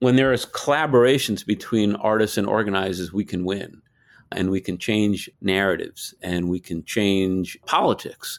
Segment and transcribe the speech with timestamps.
[0.00, 3.82] when there is collaborations between artists and organizers, we can win
[4.30, 8.38] and we can change narratives and we can change politics.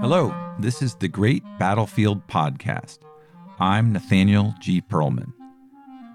[0.00, 2.98] Hello, this is the Great Battlefield Podcast.
[3.60, 4.80] I'm Nathaniel G.
[4.80, 5.32] Pearlman.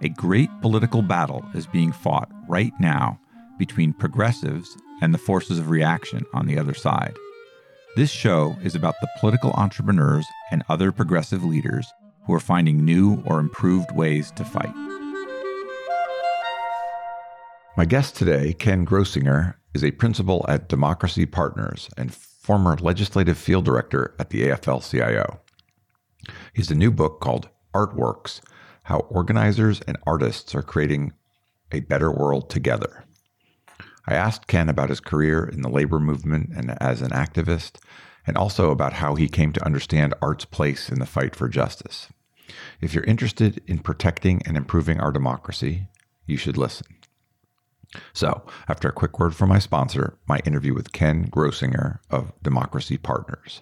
[0.01, 3.19] A great political battle is being fought right now
[3.59, 7.15] between progressives and the forces of reaction on the other side.
[7.97, 11.91] This show is about the political entrepreneurs and other progressive leaders
[12.27, 14.71] who are finding new or improved ways to fight.
[17.75, 23.65] My guest today, Ken Grossinger, is a principal at Democracy Partners and former legislative field
[23.65, 25.39] director at the AFL CIO.
[26.53, 28.41] He has a new book called Art Works
[28.83, 31.13] How Organizers and Artists Are Creating
[31.71, 33.06] a Better World Together.
[34.07, 37.77] I asked Ken about his career in the labor movement and as an activist,
[38.25, 42.07] and also about how he came to understand art's place in the fight for justice.
[42.79, 45.87] If you're interested in protecting and improving our democracy,
[46.25, 46.87] you should listen.
[48.13, 52.97] So, after a quick word from my sponsor, my interview with Ken Grossinger of Democracy
[52.97, 53.61] Partners.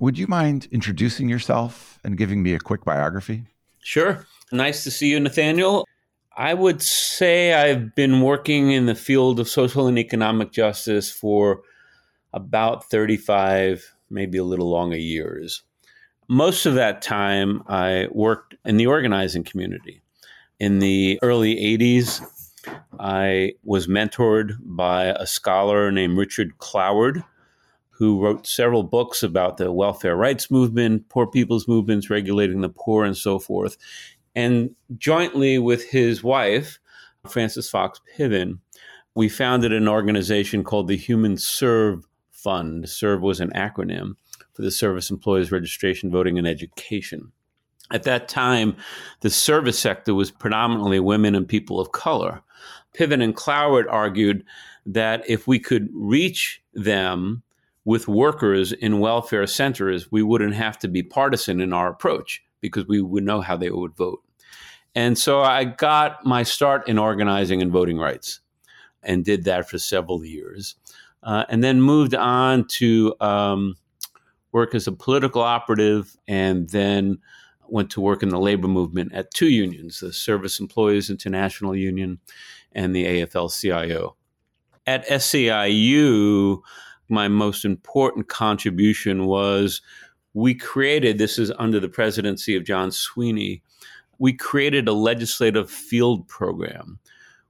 [0.00, 3.44] Would you mind introducing yourself and giving me a quick biography?
[3.80, 4.26] Sure.
[4.50, 5.86] Nice to see you, Nathaniel.
[6.36, 11.62] I would say I've been working in the field of social and economic justice for
[12.32, 15.62] about 35, maybe a little longer years.
[16.28, 20.00] Most of that time, I worked in the organizing community.
[20.58, 22.22] In the early 80s,
[22.98, 27.24] I was mentored by a scholar named Richard Cloward,
[28.00, 33.04] who wrote several books about the welfare rights movement, poor people's movements, regulating the poor,
[33.04, 33.76] and so forth.
[34.34, 36.78] And jointly with his wife,
[37.28, 38.60] Frances Fox Piven,
[39.14, 42.88] we founded an organization called the Human Serve Fund.
[42.88, 44.16] SERVE was an acronym
[44.54, 47.32] for the Service Employees Registration, Voting, and Education.
[47.90, 48.76] At that time,
[49.20, 52.40] the service sector was predominantly women and people of color.
[52.94, 54.42] Piven and Cloward argued
[54.86, 57.42] that if we could reach them
[57.84, 62.86] with workers in welfare centers, we wouldn't have to be partisan in our approach because
[62.86, 64.22] we would know how they would vote.
[64.94, 68.40] And so I got my start in organizing and voting rights
[69.02, 70.76] and did that for several years.
[71.22, 73.76] Uh, and then moved on to um,
[74.52, 77.18] work as a political operative and then
[77.68, 82.18] went to work in the labor movement at two unions the Service Employees International Union
[82.72, 84.16] and the AFL CIO.
[84.86, 86.62] At SEIU,
[87.10, 89.80] my most important contribution was
[90.34, 93.62] we created this is under the presidency of John Sweeney.
[94.18, 96.98] We created a legislative field program,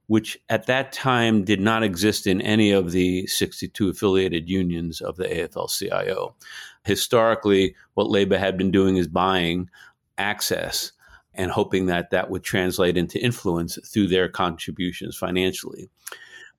[0.07, 5.17] which at that time did not exist in any of the 62 affiliated unions of
[5.17, 6.35] the AFL CIO.
[6.83, 9.69] Historically, what labor had been doing is buying
[10.17, 10.91] access
[11.33, 15.89] and hoping that that would translate into influence through their contributions financially.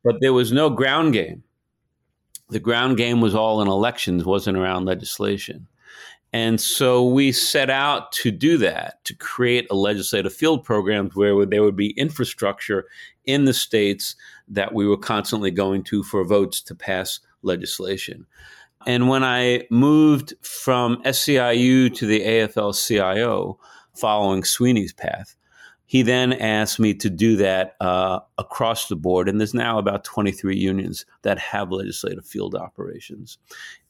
[0.05, 1.43] But there was no ground game
[2.49, 5.67] the ground game was all in elections, wasn't around legislation.
[6.35, 11.45] And so we set out to do that, to create a legislative field program where
[11.45, 12.87] there would be infrastructure
[13.25, 14.17] in the states
[14.49, 18.27] that we were constantly going to for votes to pass legislation.
[18.87, 23.59] And when I moved from SEIU to the AFL CIO,
[23.95, 25.37] following Sweeney's path,
[25.93, 29.29] he then asked me to do that uh, across the board.
[29.29, 33.37] And there's now about 23 unions that have legislative field operations.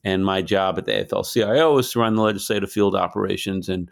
[0.03, 3.89] And my job at the AFL CIO is to run the legislative field operations and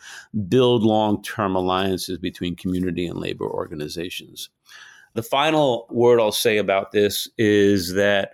[0.48, 4.50] build long term alliances between community and labor organizations.
[5.14, 8.32] The final word I'll say about this is that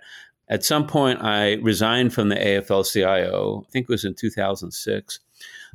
[0.49, 5.19] at some point I resigned from the AFL CIO, I think it was in 2006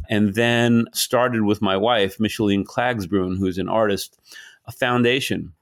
[0.08, 4.18] and then started with my wife, Micheline Klagsbrun, who's an artist,
[4.66, 5.52] a foundation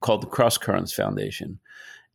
[0.00, 1.58] called the Cross Currents Foundation.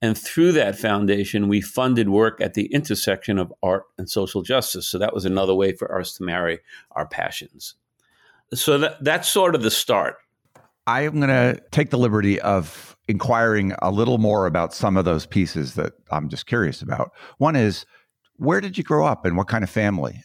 [0.02, 4.88] And through that foundation, we funded work at the intersection of art and social justice.
[4.88, 6.60] So that was another way for us to marry
[6.92, 7.76] our passions.
[8.54, 10.18] So that, that's sort of the start.
[10.88, 15.06] I am going to take the liberty of inquiring a little more about some of
[15.06, 17.12] those pieces that I'm just curious about.
[17.38, 17.86] One is,
[18.36, 20.24] where did you grow up and what kind of family?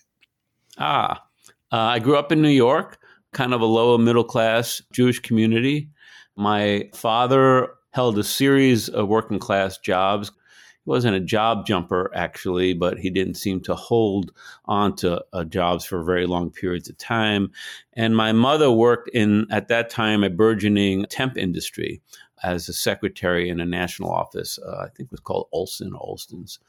[0.79, 1.25] Ah,
[1.73, 2.99] uh, I grew up in New York,
[3.33, 5.91] kind of a lower middle class Jewish community.
[6.37, 10.29] My father held a series of working class jobs.
[10.29, 14.31] He wasn't a job jumper, actually, but he didn't seem to hold
[14.67, 17.51] on to uh, jobs for very long periods of time.
[17.95, 22.01] And my mother worked in, at that time, a burgeoning temp industry
[22.45, 24.61] as a secretary in a national office.
[24.65, 26.61] Uh, I think it was called Olsten Olsten's.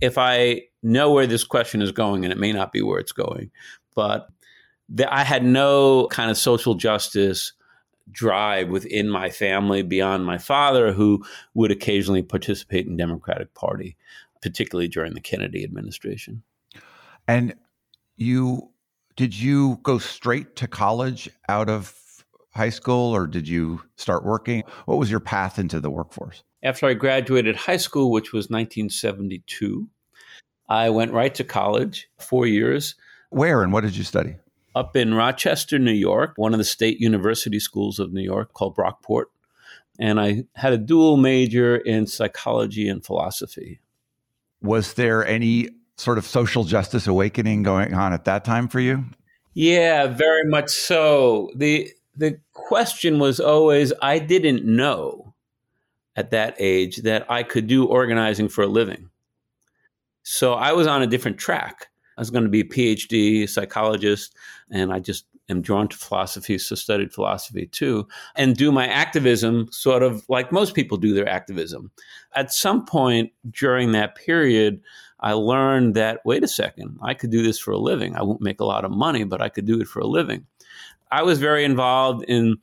[0.00, 3.12] If I know where this question is going, and it may not be where it's
[3.12, 3.50] going,
[3.94, 4.28] but
[5.08, 7.52] I had no kind of social justice
[8.10, 11.24] drive within my family beyond my father, who
[11.54, 13.96] would occasionally participate in Democratic Party,
[14.42, 16.42] particularly during the Kennedy administration.
[17.26, 17.54] And
[18.16, 18.70] you
[19.16, 21.94] did you go straight to college out of
[22.50, 24.64] high school or did you start working?
[24.86, 26.42] What was your path into the workforce?
[26.64, 29.86] After I graduated high school, which was 1972,
[30.68, 32.94] I went right to college, four years.
[33.30, 34.36] Where and what did you study?
[34.74, 38.76] up in Rochester, New York, one of the state university schools of New York called
[38.76, 39.26] Brockport.
[39.98, 43.80] And I had a dual major in psychology and philosophy.
[44.60, 49.04] Was there any sort of social justice awakening going on at that time for you?
[49.52, 51.50] Yeah, very much so.
[51.54, 55.33] The the question was always I didn't know
[56.16, 59.10] at that age that I could do organizing for a living.
[60.22, 61.88] So I was on a different track.
[62.16, 64.34] I was going to be a PhD psychologist,
[64.70, 69.68] and I just am drawn to philosophy, so studied philosophy too, and do my activism
[69.70, 71.90] sort of like most people do their activism.
[72.34, 74.80] At some point during that period,
[75.20, 78.16] I learned that wait a second, I could do this for a living.
[78.16, 80.46] I won't make a lot of money, but I could do it for a living.
[81.10, 82.56] I was very involved in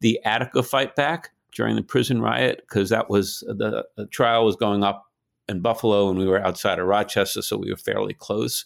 [0.00, 4.56] the Attica fight back during the prison riot because that was the, the trial was
[4.56, 5.04] going up
[5.48, 8.64] in Buffalo and we were outside of Rochester, so we were fairly close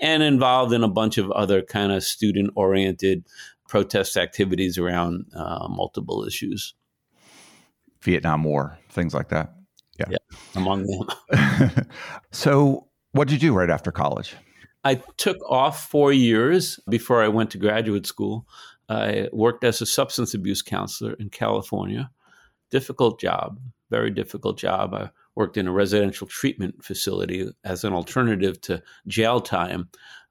[0.00, 3.24] and involved in a bunch of other kind of student oriented
[3.68, 6.74] protest activities around uh, multiple issues.
[8.02, 9.54] Vietnam War, things like that.
[9.98, 11.86] Yeah, yeah among them.
[12.32, 14.34] so, what did you do right after college?
[14.84, 18.46] I took off four years before I went to graduate school.
[18.88, 22.10] I worked as a substance abuse counselor in California.
[22.70, 24.94] Difficult job, very difficult job.
[24.94, 29.88] I worked in a residential treatment facility as an alternative to jail time.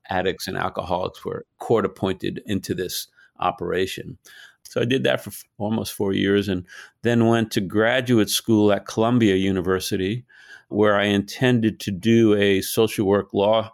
[0.10, 3.08] Addicts and alcoholics were court appointed into this
[3.40, 4.18] operation.
[4.64, 6.66] So I did that for almost four years and
[7.02, 10.26] then went to graduate school at Columbia University,
[10.70, 13.74] where I intended to do a social work law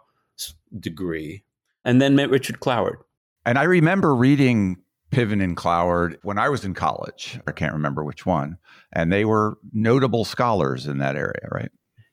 [0.78, 1.44] degree,
[1.84, 2.98] and then met Richard Cloward.
[3.44, 4.76] And I remember reading
[5.10, 7.40] Piven and Cloward when I was in college.
[7.46, 8.58] I can't remember which one.
[8.92, 11.70] And they were notable scholars in that area, right?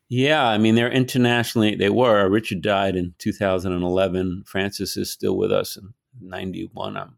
[0.07, 2.30] Yeah, I mean, they're internationally, they were.
[2.30, 4.44] Richard died in 2011.
[4.45, 6.95] Frances is still with us in 91.
[6.95, 7.18] Um,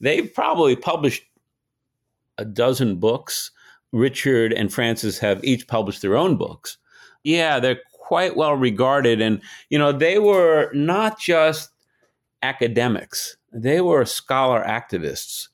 [0.00, 1.24] they've probably published
[2.36, 3.50] a dozen books.
[3.92, 6.76] Richard and Frances have each published their own books.
[7.22, 9.20] Yeah, they're quite well regarded.
[9.20, 9.40] And,
[9.70, 11.70] you know, they were not just
[12.42, 15.48] academics they were scholar activists.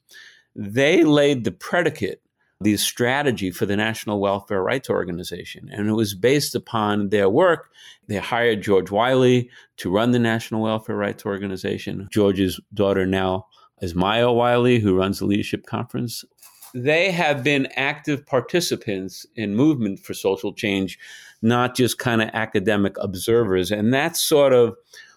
[0.56, 2.22] They laid the predicate,
[2.60, 5.68] the strategy for the National Welfare Rights Organization.
[5.72, 7.70] And it was based upon their work.
[8.06, 12.08] They hired George Wiley to run the National Welfare Rights Organization.
[12.10, 13.46] George's daughter now
[13.80, 16.24] is Maya Wiley, who runs the Leadership Conference.
[16.74, 20.98] They have been active participants in movement for social change,
[21.42, 23.70] not just kind of academic observers.
[23.70, 24.74] And that's sort of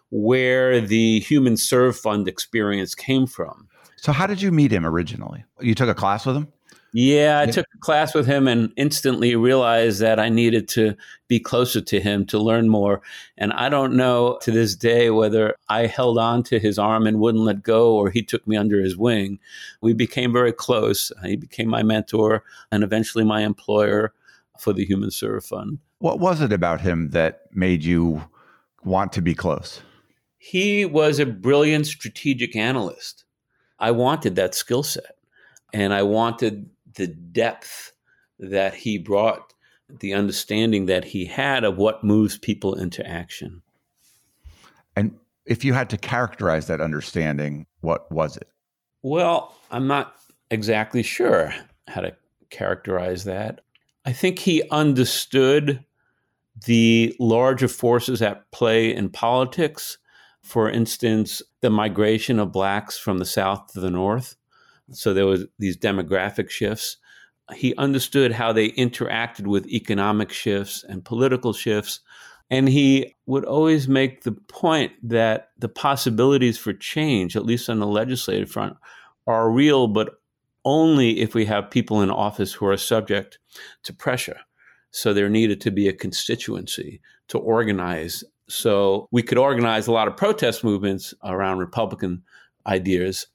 [0.10, 3.68] where the Human Serve Fund experience came from.
[3.98, 5.44] So, how did you meet him originally?
[5.60, 6.48] You took a class with him?
[6.94, 7.52] Yeah, I yeah.
[7.52, 10.96] took a class with him and instantly realized that I needed to
[11.28, 13.02] be closer to him to learn more.
[13.38, 17.20] And I don't know to this day whether I held on to his arm and
[17.20, 19.40] wouldn't let go or he took me under his wing.
[19.82, 21.12] We became very close.
[21.24, 24.14] He became my mentor and eventually my employer
[24.58, 25.80] for the Human Serve Fund.
[26.00, 28.24] What was it about him that made you
[28.84, 29.82] want to be close?
[30.48, 33.26] He was a brilliant strategic analyst.
[33.80, 35.18] I wanted that skill set
[35.74, 37.92] and I wanted the depth
[38.40, 39.54] that he brought,
[39.90, 43.62] the understanding that he had of what moves people into action.
[44.96, 48.48] And if you had to characterize that understanding, what was it?
[49.02, 50.16] Well, I'm not
[50.50, 51.54] exactly sure
[51.90, 52.16] how to
[52.52, 53.60] characterize that.
[54.06, 55.84] I think he understood
[56.66, 59.98] the larger forces at play in politics
[60.48, 64.38] for instance, the migration of blacks from the South to the North,
[64.92, 66.98] So there was these demographic shifts.
[67.54, 72.00] He understood how they interacted with economic shifts and political shifts.
[72.50, 77.80] And he would always make the point that the possibilities for change, at least on
[77.80, 78.78] the legislative front,
[79.26, 80.22] are real, but
[80.64, 83.38] only if we have people in office who are subject
[83.84, 84.40] to pressure.
[84.92, 88.24] So there needed to be a constituency to organize.
[88.50, 92.24] So we could organize a lot of protest movements around Republican
[92.66, 93.28] ideas.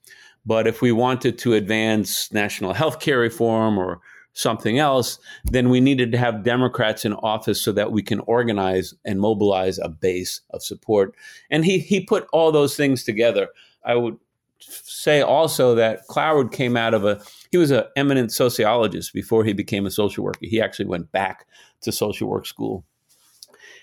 [0.45, 4.01] But if we wanted to advance national health care reform or
[4.33, 8.93] something else, then we needed to have Democrats in office so that we can organize
[9.05, 11.15] and mobilize a base of support.
[11.51, 13.49] And he, he put all those things together.
[13.85, 14.17] I would
[14.59, 19.53] say also that Cloward came out of a, he was an eminent sociologist before he
[19.53, 20.39] became a social worker.
[20.41, 21.45] He actually went back
[21.81, 22.83] to social work school.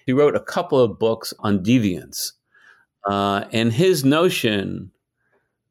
[0.07, 2.33] He wrote a couple of books on deviance.
[3.09, 4.91] Uh, and his notion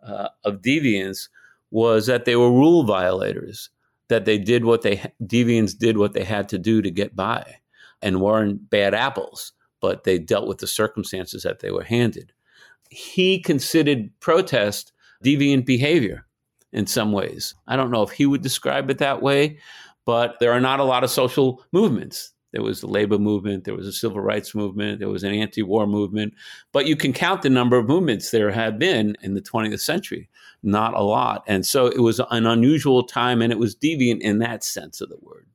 [0.04, 1.30] uh, of deviance
[1.72, 3.70] was that they were rule violators
[4.08, 7.58] that they did what they deviants did what they had to do to get by
[8.02, 12.34] and weren't bad apples but they dealt with the circumstances that they were handed
[12.90, 14.92] he considered protest
[15.24, 16.26] deviant behavior
[16.74, 19.58] in some ways i don't know if he would describe it that way
[20.06, 23.76] but there are not a lot of social movements there was the labor movement, there
[23.76, 26.34] was a civil rights movement, there was an anti war movement.
[26.72, 30.30] But you can count the number of movements there have been in the 20th century
[30.64, 31.44] not a lot.
[31.48, 35.10] And so it was an unusual time and it was deviant in that sense of
[35.10, 35.48] the word.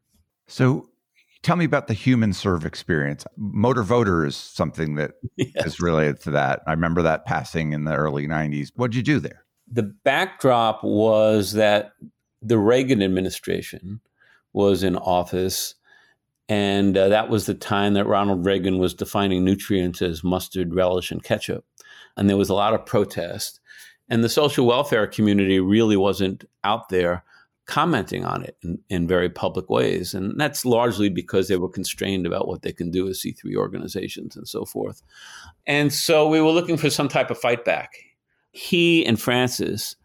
[0.46, 0.88] So
[1.42, 3.24] tell me about the human serve experience.
[3.36, 5.66] Motor voter is something that yes.
[5.66, 6.62] is related to that.
[6.66, 8.70] I remember that passing in the early 90s.
[8.76, 9.44] What did you do there?
[9.70, 11.92] The backdrop was that
[12.42, 14.00] the Reagan administration
[14.52, 15.74] was in office.
[16.48, 21.10] And uh, that was the time that Ronald Reagan was defining nutrients as mustard, relish,
[21.10, 21.64] and ketchup.
[22.16, 23.60] And there was a lot of protest.
[24.08, 27.24] And the social welfare community really wasn't out there
[27.66, 30.12] commenting on it in, in, very public ways.
[30.12, 34.36] And that's largely because they were constrained about what they can do as C3 organizations
[34.36, 35.02] and so forth.
[35.66, 37.94] And so we were looking for some type of fight back.
[38.52, 39.96] He and Frances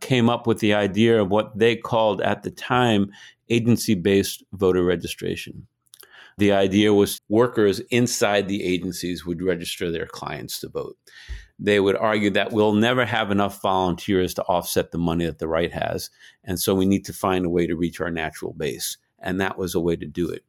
[0.00, 3.12] came up with the idea of what they called at the time
[3.48, 5.68] agency based voter registration.
[6.38, 10.96] The idea was workers inside the agencies would register their clients to vote
[11.58, 15.48] they would argue that we'll never have enough volunteers to offset the money that the
[15.48, 16.10] right has.
[16.44, 18.98] And so we need to find a way to reach our natural base.
[19.18, 20.44] And that was a way to do it.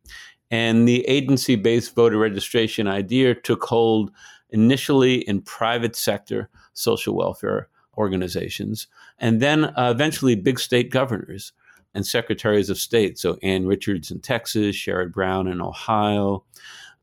[0.51, 4.11] And the agency based voter registration idea took hold
[4.49, 11.51] initially in private sector social welfare organizations, and then uh, eventually big state governors
[11.97, 13.17] and secretaries of state.
[13.17, 16.45] So Ann Richards in Texas, Sherrod Brown in Ohio,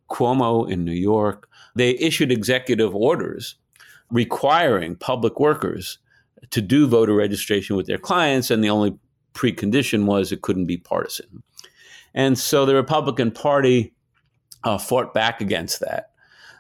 [0.09, 1.49] Cuomo in New York.
[1.75, 3.57] They issued executive orders
[4.11, 5.99] requiring public workers
[6.51, 8.97] to do voter registration with their clients, and the only
[9.35, 11.43] precondition was it couldn't be partisan.
[12.15, 13.93] And so the Republican Party
[14.63, 16.11] uh, fought back against that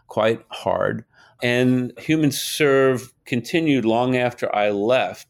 [0.08, 1.04] quite hard.
[1.40, 5.28] And HumanServe continued long after I left.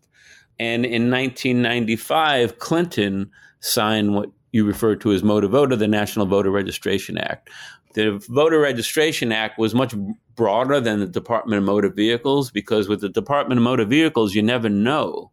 [0.58, 3.30] And in 1995, Clinton
[3.60, 7.50] signed what you refer to as Motor Voter, the National Voter Registration Act,
[7.94, 9.94] the Voter Registration Act was much
[10.34, 14.42] broader than the Department of Motor Vehicles because with the Department of Motor Vehicles, you
[14.42, 15.30] never know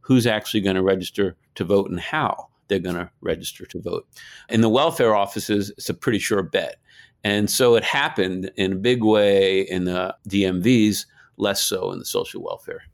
[0.00, 4.06] who's actually going to register to vote and how they're going to register to vote.
[4.48, 6.76] In the welfare offices, it's a pretty sure bet.
[7.22, 11.04] And so it happened in a big way in the DMVs,
[11.36, 12.84] less so in the social welfare.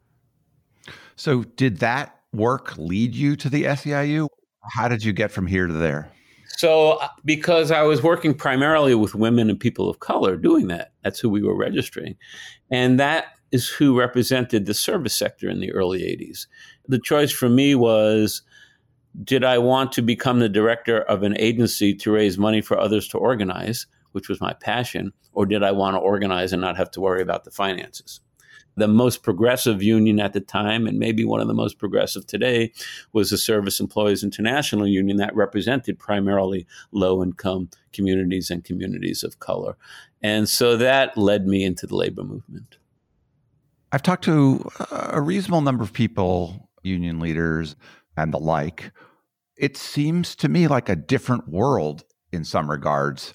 [1.16, 4.28] So, did that work lead you to the SEIU?
[4.74, 6.10] How did you get from here to there?
[6.48, 10.92] So, uh, because I was working primarily with women and people of color doing that,
[11.02, 12.16] that's who we were registering.
[12.70, 16.46] And that is who represented the service sector in the early 80s.
[16.88, 18.42] The choice for me was
[19.24, 23.08] did I want to become the director of an agency to raise money for others
[23.08, 26.90] to organize, which was my passion, or did I want to organize and not have
[26.92, 28.20] to worry about the finances?
[28.76, 32.72] The most progressive union at the time, and maybe one of the most progressive today,
[33.12, 39.38] was the Service Employees International Union that represented primarily low income communities and communities of
[39.38, 39.76] color.
[40.22, 42.76] And so that led me into the labor movement.
[43.92, 47.76] I've talked to a reasonable number of people, union leaders
[48.16, 48.90] and the like.
[49.56, 53.32] It seems to me like a different world in some regards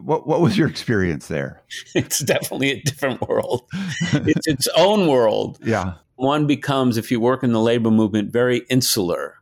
[0.00, 1.62] what what was your experience there?
[1.94, 3.68] It's definitely a different world.
[4.12, 5.58] it's its own world.
[5.62, 5.94] Yeah.
[6.16, 9.36] One becomes, if you work in the labor movement, very insular.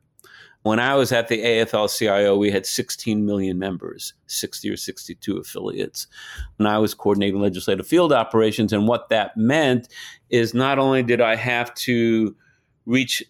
[0.62, 5.38] When I was at the AFL CIO, we had 16 million members, 60 or 62
[5.38, 6.06] affiliates.
[6.58, 8.72] And I was coordinating legislative field operations.
[8.72, 9.88] And what that meant
[10.28, 12.36] is not only did I have to
[12.84, 13.22] reach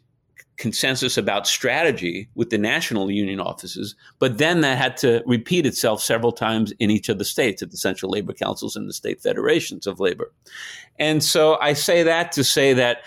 [0.60, 6.02] consensus about strategy with the national union offices, but then that had to repeat itself
[6.02, 9.22] several times in each of the states at the central labor councils and the state
[9.22, 10.32] federations of labor.
[10.98, 12.98] And so I say that to say that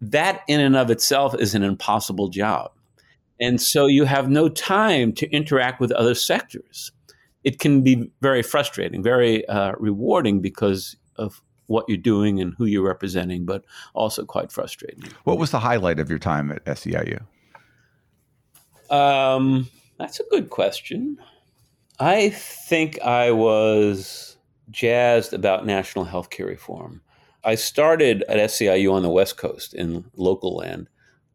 [0.00, 2.72] that in and of itself is an impossible job.
[3.38, 6.90] And so you have no time to interact with other sectors.
[7.44, 12.66] It can be very frustrating, very uh, rewarding because of what you're doing and who
[12.66, 13.64] you're representing, but
[13.94, 15.10] also quite frustrating.
[15.24, 17.22] What was the highlight of your time at SEIU?
[18.90, 21.16] Um, that's a good question.
[21.98, 24.36] I think I was
[24.70, 27.00] jazzed about national healthcare reform.
[27.42, 30.88] I started at SEIU on the West Coast in local land.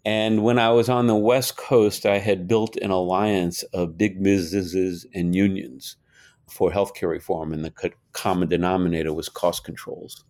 [0.06, 4.24] And when I was on the West Coast, I had built an alliance of big
[4.24, 5.98] businesses and unions
[6.50, 10.24] for healthcare reform, and the common denominator was cost controls.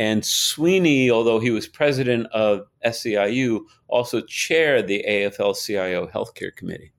[0.00, 6.90] And Sweeney, although he was president of SEIU, also chaired the AFL CIO Healthcare Committee.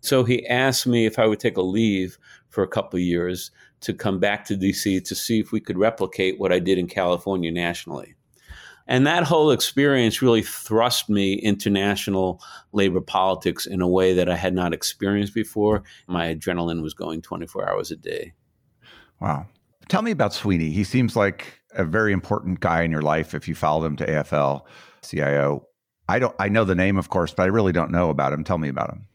[0.00, 2.18] So he asked me if I would take a leave
[2.50, 5.78] for a couple of years to come back to DC to see if we could
[5.78, 8.16] replicate what I did in California nationally.
[8.86, 14.28] And that whole experience really thrust me into national labor politics in a way that
[14.28, 15.84] I had not experienced before.
[16.06, 18.34] My adrenaline was going 24 hours a day.
[19.20, 19.46] Wow.
[19.88, 20.70] Tell me about Sweeney.
[20.70, 24.06] He seems like a very important guy in your life if you followed him to
[24.06, 24.62] AFL
[25.02, 25.66] CIO.
[26.08, 28.44] I don't I know the name of course, but I really don't know about him.
[28.44, 29.06] Tell me about him.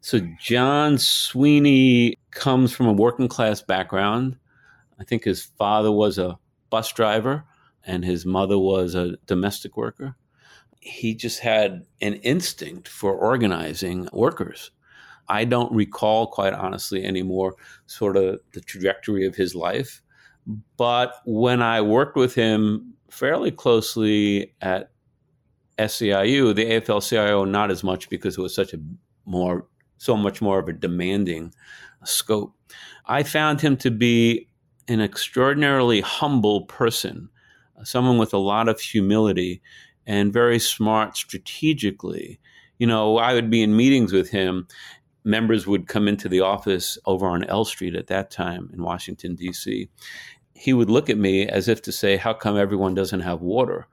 [0.00, 4.36] So John Sweeney comes from a working class background.
[4.98, 6.38] I think his father was a
[6.70, 7.44] bus driver
[7.84, 10.16] and his mother was a domestic worker.
[10.80, 14.70] He just had an instinct for organizing workers.
[15.28, 17.54] I don't recall, quite honestly, anymore,
[17.86, 20.02] sort of the trajectory of his life.
[20.76, 24.90] But when I worked with him fairly closely at
[25.78, 28.80] SEIU, the AFL CIO, not as much because it was such a
[29.24, 29.66] more,
[29.98, 31.54] so much more of a demanding
[32.04, 32.54] scope.
[33.06, 34.48] I found him to be
[34.88, 37.30] an extraordinarily humble person
[37.84, 39.62] someone with a lot of humility
[40.06, 42.40] and very smart strategically.
[42.78, 44.66] You know, I would be in meetings with him.
[45.24, 49.34] Members would come into the office over on L Street at that time in Washington,
[49.34, 49.88] D.C.
[50.54, 53.86] He would look at me as if to say, How come everyone doesn't have water?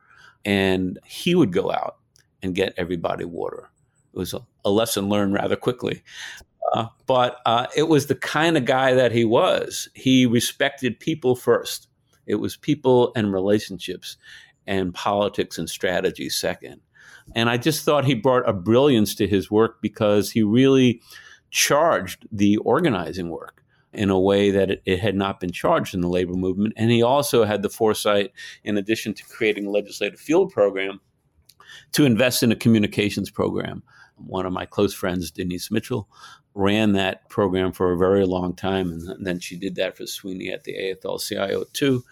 [0.46, 1.98] And he would go out
[2.42, 3.70] and get everybody water.
[4.13, 6.04] It was a, a lesson learned rather quickly.
[6.74, 9.90] Uh, but uh, it was the kind of guy that he was.
[9.94, 11.88] He respected people first.
[12.26, 14.18] It was people and relationships
[14.66, 16.82] and politics and strategy second.
[17.36, 21.02] And I just thought he brought a brilliance to his work because he really
[21.50, 23.63] charged the organizing work
[23.94, 26.74] in a way that it, it, had not been charged in the labor movement.
[26.78, 28.32] And he also had the foresight,
[28.63, 31.00] in addition to creating a legislative field program,
[31.94, 33.84] to invest in a communications program.
[34.16, 36.10] One of my close friends, Denise Mitchell,
[36.54, 40.50] ran that program for a very long time, and then she did that for Sweeney
[40.50, 42.04] at the AFL CIO too.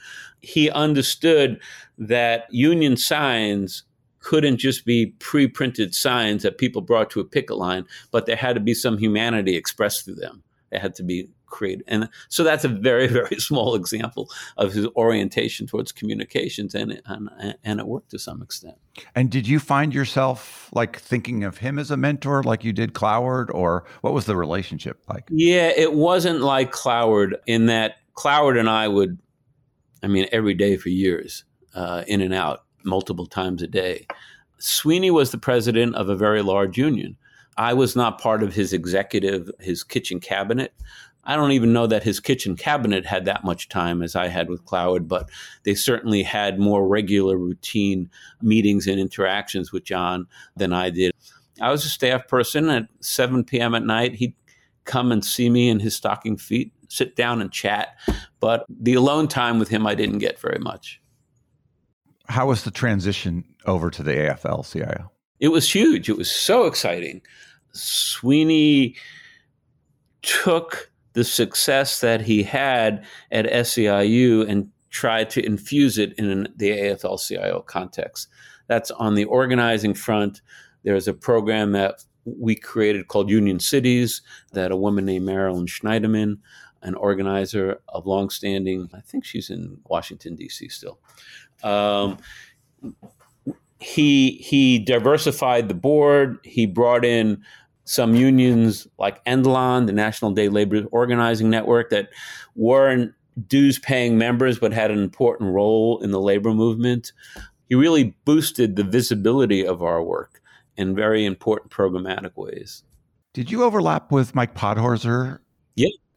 [0.42, 1.60] He understood
[1.98, 3.84] that union signs
[4.26, 8.56] couldn't just be pre-printed signs that people brought to a picket line, but there had
[8.56, 10.42] to be some humanity expressed through them.
[10.72, 11.84] It had to be create.
[11.88, 17.56] And so that's a very, very small example of his orientation towards communications, and, and,
[17.64, 18.76] and it worked to some extent.
[19.14, 22.94] And did you find yourself like thinking of him as a mentor like you did
[22.94, 25.26] Cloward, or what was the relationship like?
[25.30, 29.20] Yeah, it wasn't like Cloward in that Cloward and I would,
[30.02, 31.44] I mean, every day for years,
[31.76, 34.08] uh, in and out, multiple times a day.
[34.58, 37.18] Sweeney was the president of a very large union.
[37.58, 40.74] I was not part of his executive, his kitchen cabinet.
[41.24, 44.50] I don't even know that his kitchen cabinet had that much time as I had
[44.50, 45.30] with Cloward, but
[45.64, 48.10] they certainly had more regular routine
[48.42, 51.14] meetings and interactions with John than I did.
[51.62, 53.74] I was a staff person at 7 p.m.
[53.74, 54.16] at night.
[54.16, 54.36] He'd
[54.84, 57.98] come and see me in his stocking feet, sit down and chat.
[58.40, 61.02] But the alone time with him, I didn't get very much.
[62.28, 65.12] How was the transition over to the AFL CIO?
[65.40, 66.10] It was huge.
[66.10, 67.22] It was so exciting.
[67.74, 68.96] Sweeney
[70.22, 76.72] took the success that he had at SEIU and tried to infuse it in the
[76.72, 78.28] AFL CIO context.
[78.68, 80.42] That's on the organizing front.
[80.84, 84.22] There's a program that we created called Union Cities
[84.54, 86.38] that a woman named Marilyn Schneiderman,
[86.86, 90.70] an organizer of longstanding, I think she's in Washington, D.C.
[90.70, 91.00] still.
[91.64, 92.18] Um,
[93.80, 96.40] he he diversified the board.
[96.44, 97.44] He brought in
[97.84, 102.10] some unions like NDLON, the National Day Labor Organizing Network, that
[102.56, 103.14] weren't
[103.48, 107.12] dues paying members but had an important role in the labor movement.
[107.68, 110.42] He really boosted the visibility of our work.
[110.78, 112.84] in very important programmatic ways.
[113.34, 115.40] Did you overlap with Mike Podhorzer?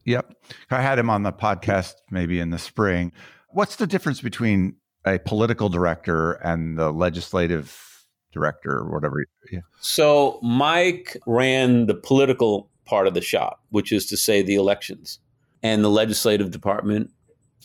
[0.08, 0.32] Yep.
[0.70, 3.12] I had him on the podcast maybe in the spring.
[3.50, 9.26] What's the difference between a political director and the legislative director or whatever?
[9.52, 9.60] Yeah.
[9.80, 15.18] So Mike ran the political part of the shop, which is to say the elections.
[15.62, 17.10] And the legislative department,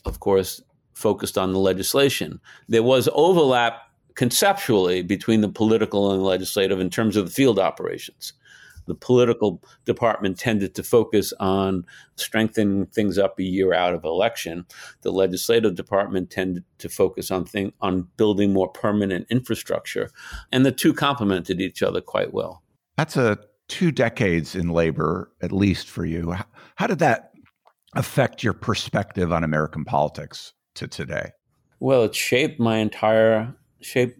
[0.04, 0.62] of course,
[0.94, 2.42] focused on the legislation.
[2.68, 3.84] There was overlap
[4.16, 8.34] conceptually between the political and the legislative in terms of the field operations.
[8.86, 14.66] The political department tended to focus on strengthening things up a year out of election.
[15.02, 20.10] The legislative department tended to focus on thing, on building more permanent infrastructure,
[20.52, 22.64] and the two complemented each other quite well.
[22.98, 26.36] That's a two decades in labor, at least for you.
[26.76, 27.32] How did that
[27.96, 31.32] affect your perspective on American politics to today?
[31.80, 34.18] Well, it shaped my entire shape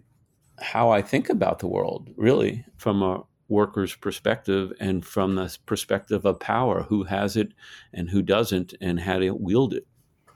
[0.60, 6.24] how I think about the world, really, from a worker's perspective and from the perspective
[6.24, 7.52] of power who has it
[7.92, 9.86] and who doesn't and how to wield it.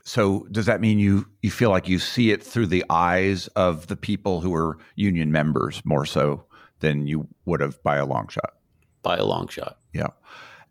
[0.03, 3.89] So does that mean you you feel like you see it through the eyes of
[3.89, 6.45] the people who are union members more so
[6.81, 8.55] than you would have by a long shot?
[9.03, 9.79] By a long shot.
[9.93, 10.09] Yeah.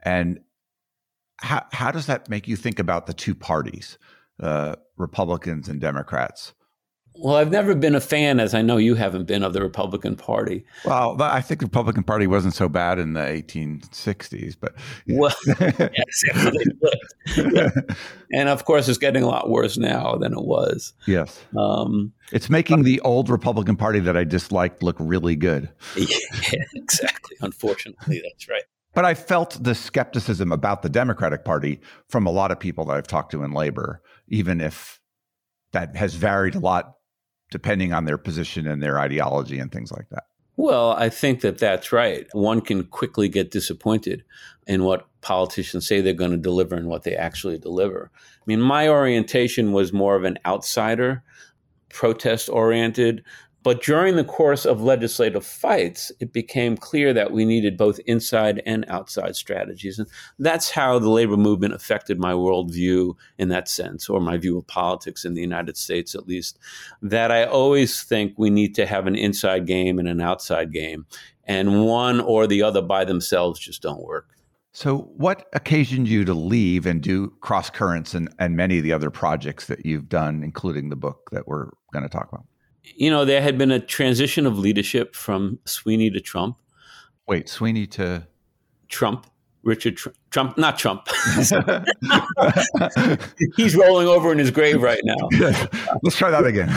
[0.04, 0.40] And
[1.38, 4.00] how how does that make you think about the two parties,
[4.42, 6.54] uh, Republicans and Democrats?
[7.20, 10.16] Well, I've never been a fan, as I know you haven't been, of the Republican
[10.16, 10.66] Party.
[10.86, 14.76] Well, I think the Republican Party wasn't so bad in the 1860s, but
[15.08, 16.24] well, yes,
[18.32, 20.94] and of course, it's getting a lot worse now than it was.
[21.06, 25.70] Yes, um, it's making the old Republican Party that I disliked look really good.
[25.98, 27.36] Yeah, exactly.
[27.42, 28.64] Unfortunately, that's right.
[28.94, 32.98] But I felt the skepticism about the Democratic Party from a lot of people that
[32.98, 35.00] I've talked to in labor, even if
[35.72, 36.97] that has varied a lot
[37.52, 40.26] depending on their position and their ideology and things like that.
[40.58, 42.28] Well, I think that that's right.
[42.34, 44.24] One can quickly get disappointed
[44.66, 48.12] in what politicians say they're going to deliver and what they actually deliver.
[48.16, 51.24] I mean, my orientation was more of an outsider,
[51.90, 53.24] protest oriented,
[53.64, 58.62] but during the course of legislative fights, it became clear that we needed both inside
[58.66, 60.00] and outside strategies.
[60.00, 60.08] And
[60.40, 64.68] that's how the labor movement affected my worldview in that sense, or my view of
[64.68, 66.60] politics in the United States, at least.
[67.02, 71.06] That I always think we need to have an inside game and an outside game.
[71.44, 74.30] And one or the other by themselves just don't work.
[74.74, 78.94] So, what occasioned you to leave and do cross currents and, and many of the
[78.94, 82.46] other projects that you've done, including the book that we're going to talk about?
[82.96, 86.58] You know, there had been a transition of leadership from Sweeney to Trump.
[87.28, 88.28] Wait, Sweeney to
[88.88, 89.28] Trump.
[89.64, 91.08] Richard Tr- Trump, not Trump.
[93.58, 95.18] He's rolling over in his grave right now.
[96.04, 96.70] Let's try that again.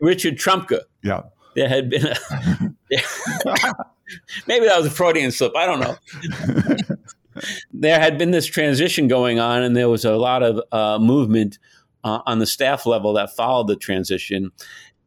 [0.00, 0.80] Richard Trumpka.
[1.02, 1.22] Yeah.
[1.54, 2.16] There had been a.
[4.46, 5.56] maybe that was a Freudian slip.
[5.56, 5.96] I don't know.
[7.72, 11.58] there had been this transition going on, and there was a lot of uh, movement
[12.04, 14.52] uh, on the staff level that followed the transition.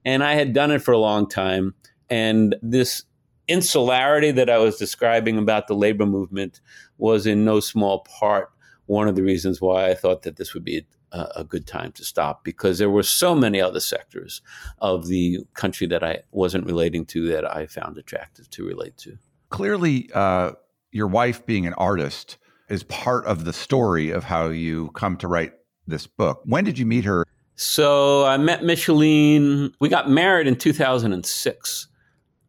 [0.05, 1.75] And I had done it for a long time.
[2.09, 3.03] And this
[3.47, 6.61] insularity that I was describing about the labor movement
[6.97, 8.51] was in no small part
[8.89, 11.91] one of the reasons why I thought that this would be a, a, good time
[11.91, 14.41] to stop because there were so many other sectors
[14.79, 19.19] of the country that I wasn't relating to that I found attractive to relate to.
[19.49, 20.53] Clearly, uh,
[20.91, 25.27] your wife being an artist is part of the story of how you come to
[25.27, 25.53] write
[25.85, 26.41] this book.
[26.45, 27.25] When did you meet her?
[27.61, 29.73] So I met Micheline.
[29.81, 31.87] We got married in 2006.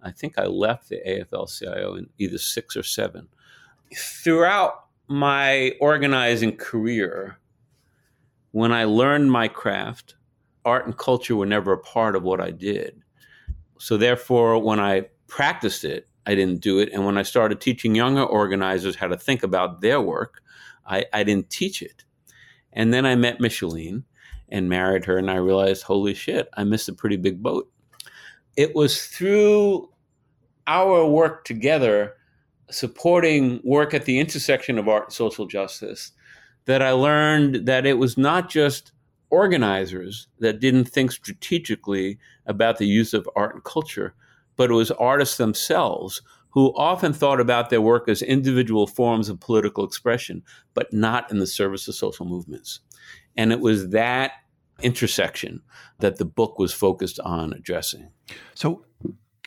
[0.00, 3.26] I think I left the AFL CIO in either six or seven.
[3.92, 7.38] Throughout my organizing career,
[8.52, 10.14] when I learned my craft,
[10.64, 13.02] art and culture were never a part of what I did.
[13.80, 16.88] So therefore, when I practiced it, I didn't do it.
[16.92, 20.40] And when I started teaching younger organizers how to think about their work,
[20.86, 22.04] I, I didn't teach it.
[22.72, 24.04] And then I met Micheline
[24.50, 27.70] and married her, and I realized, holy shit, I missed a pretty big boat.
[28.56, 29.88] It was through
[30.66, 32.14] our work together,
[32.70, 36.12] supporting work at the intersection of art and social justice,
[36.66, 38.92] that I learned that it was not just
[39.30, 44.14] organizers that didn't think strategically about the use of art and culture,
[44.56, 49.38] but it was artists themselves who often thought about their work as individual forms of
[49.38, 50.42] political expression,
[50.74, 52.80] but not in the service of social movements.
[53.36, 54.32] And it was that
[54.82, 55.62] intersection
[55.98, 58.10] that the book was focused on addressing.
[58.54, 58.84] So,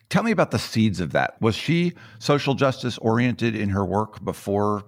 [0.09, 1.41] tell me about the seeds of that.
[1.41, 4.83] Was she social justice oriented in her work before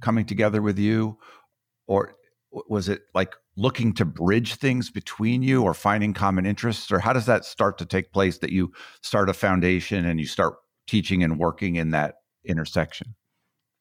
[0.00, 1.18] coming together with you?
[1.86, 2.14] Or
[2.50, 6.90] was it like looking to bridge things between you or finding common interests?
[6.92, 10.26] Or how does that start to take place that you start a foundation and you
[10.26, 13.14] start teaching and working in that intersection?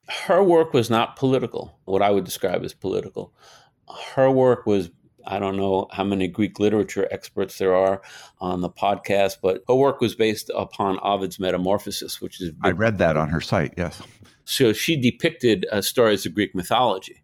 [0.09, 3.33] Her work was not political, what I would describe as political.
[4.15, 4.89] Her work was
[5.27, 8.01] I don't know how many Greek literature experts there are
[8.39, 12.51] on the podcast, but her work was based upon Ovid's Metamorphosis, which is.
[12.63, 14.01] I read that on her site, yes.
[14.45, 17.21] So she depicted uh, stories of Greek mythology.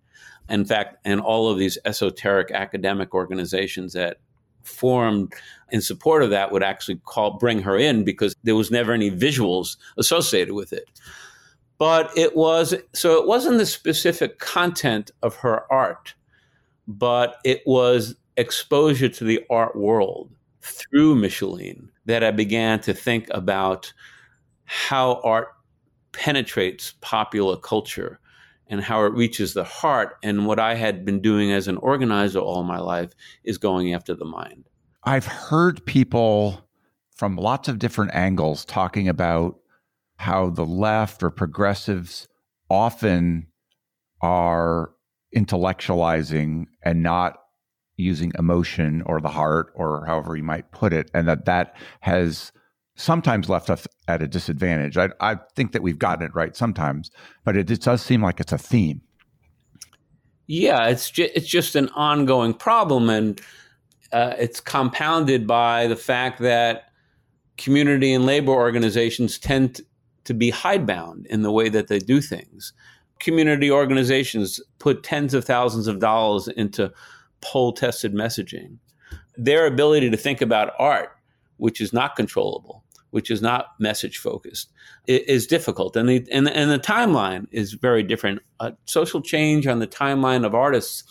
[0.50, 4.18] In fact, and all of these esoteric academic organizations that
[4.64, 5.34] formed
[5.72, 9.10] in support of that would actually call bring her in because there was never any
[9.10, 10.90] visuals associated with it.
[11.78, 16.14] But it was so it wasn't the specific content of her art,
[16.88, 23.28] but it was exposure to the art world through Micheline that I began to think
[23.32, 23.94] about
[24.66, 25.50] how art
[26.12, 28.20] penetrates popular culture
[28.68, 30.18] and how it reaches the heart.
[30.24, 33.12] And what I had been doing as an organizer all my life
[33.44, 34.70] is going after the mind.
[35.04, 36.68] I've heard people
[37.16, 39.60] from lots of different angles talking about
[40.18, 42.28] how the left or progressives
[42.70, 43.48] often
[44.22, 44.92] are
[45.36, 47.38] intellectualizing and not
[47.98, 52.52] using emotion or the heart or however you might put it and that that has
[52.96, 54.98] sometimes left us at a disadvantage.
[54.98, 57.12] I, I think that we've gotten it right sometimes,
[57.44, 59.02] but it, it does seem like it's a theme.
[60.48, 63.42] Yeah, it's ju- it's just an ongoing problem, and
[64.12, 66.90] uh, it's compounded by the fact that
[67.58, 69.82] community and labor organizations tend
[70.26, 72.74] to be hidebound in the way that they do things.
[73.24, 76.92] Community organizations put tens of thousands of dollars into
[77.40, 78.80] poll tested messaging.
[79.38, 81.16] Their ability to think about art,
[81.56, 84.74] which is not controllable, which is not message focused,
[85.08, 85.96] is difficult.
[85.96, 88.42] And the, and, and the timeline is very different.
[88.60, 91.06] Uh, social change on the timeline of artists.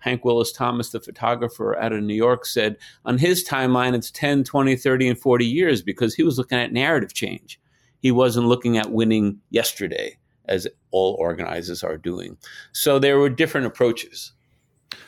[0.00, 4.42] Hank Willis Thomas, the photographer out of New York, said on his timeline, it's 10,
[4.42, 7.60] 20, 30, and 40 years because he was looking at narrative change.
[8.00, 12.36] He wasn't looking at winning yesterday, as all organizers are doing.
[12.72, 14.32] So there were different approaches.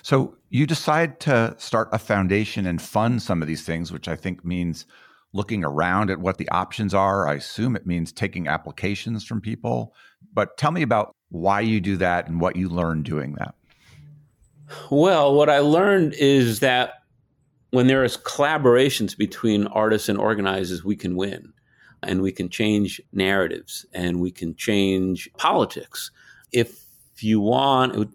[0.03, 4.17] So you decide to start a foundation and fund some of these things, which I
[4.17, 4.87] think means
[5.33, 7.29] looking around at what the options are.
[7.29, 9.95] I assume it means taking applications from people.
[10.33, 13.55] But tell me about why you do that and what you learned doing that.
[14.91, 17.03] Well, what I learned is that
[17.71, 21.53] when there is collaborations between artists and organizers, we can win
[22.03, 26.11] and we can change narratives and we can change politics.
[26.53, 26.85] If
[27.19, 28.13] you want, it would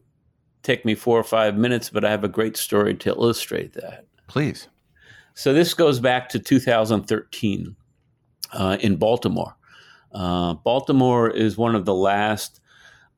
[0.63, 4.06] take me four or five minutes, but I have a great story to illustrate that.
[4.28, 4.67] Please.
[5.34, 7.76] So this goes back to 2013
[8.54, 9.56] uh, in Baltimore.
[10.12, 12.60] Uh, Baltimore is one of the last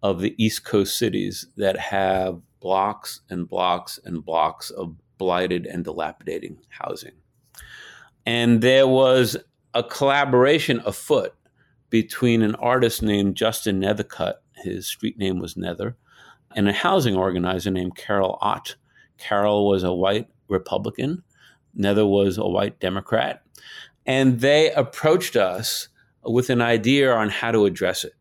[0.02, 5.84] of the East Coast cities that have blocks and blocks and blocks of blighted and
[5.84, 7.13] dilapidating housing.
[8.26, 9.38] And there was
[9.73, 11.33] a collaboration afoot
[11.89, 15.95] between an artist named Justin Nethercutt, his street name was Nether,
[16.55, 18.75] and a housing organizer named Carol Ott.
[19.17, 21.23] Carol was a white Republican
[21.73, 23.43] Nether was a white Democrat.
[24.05, 25.88] And they approached us
[26.23, 28.13] with an idea on how to address it.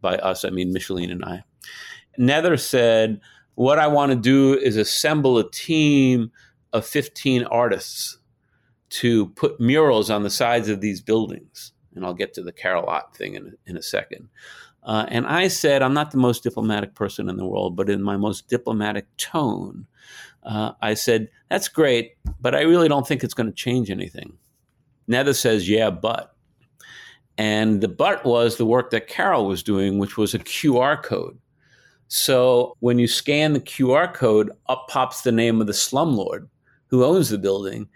[0.00, 1.44] By us, I mean Micheline and I.
[2.16, 3.20] Nether said,
[3.54, 6.32] What I want to do is assemble a team
[6.72, 8.18] of 15 artists
[8.90, 11.72] to put murals on the sides of these buildings.
[11.94, 14.28] And I'll get to the Carol Ott thing in, in a second.
[14.82, 18.02] Uh, and I said, I'm not the most diplomatic person in the world, but in
[18.02, 19.86] my most diplomatic tone,
[20.42, 24.32] uh, I said, That's great, but I really don't think it's going to change anything.
[25.06, 26.34] Nether says, Yeah, but.
[27.36, 31.38] And the but was the work that Carol was doing, which was a QR code.
[32.08, 36.48] So when you scan the QR code, up pops the name of the slumlord
[36.88, 37.88] who owns the building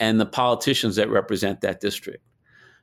[0.00, 2.24] and the politicians that represent that district.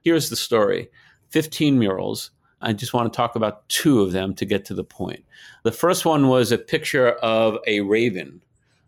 [0.04, 0.90] Here's the story
[1.30, 2.32] 15 murals.
[2.62, 5.26] I just want to talk about two of them to get to the point.
[5.64, 8.42] The first one was a picture of a raven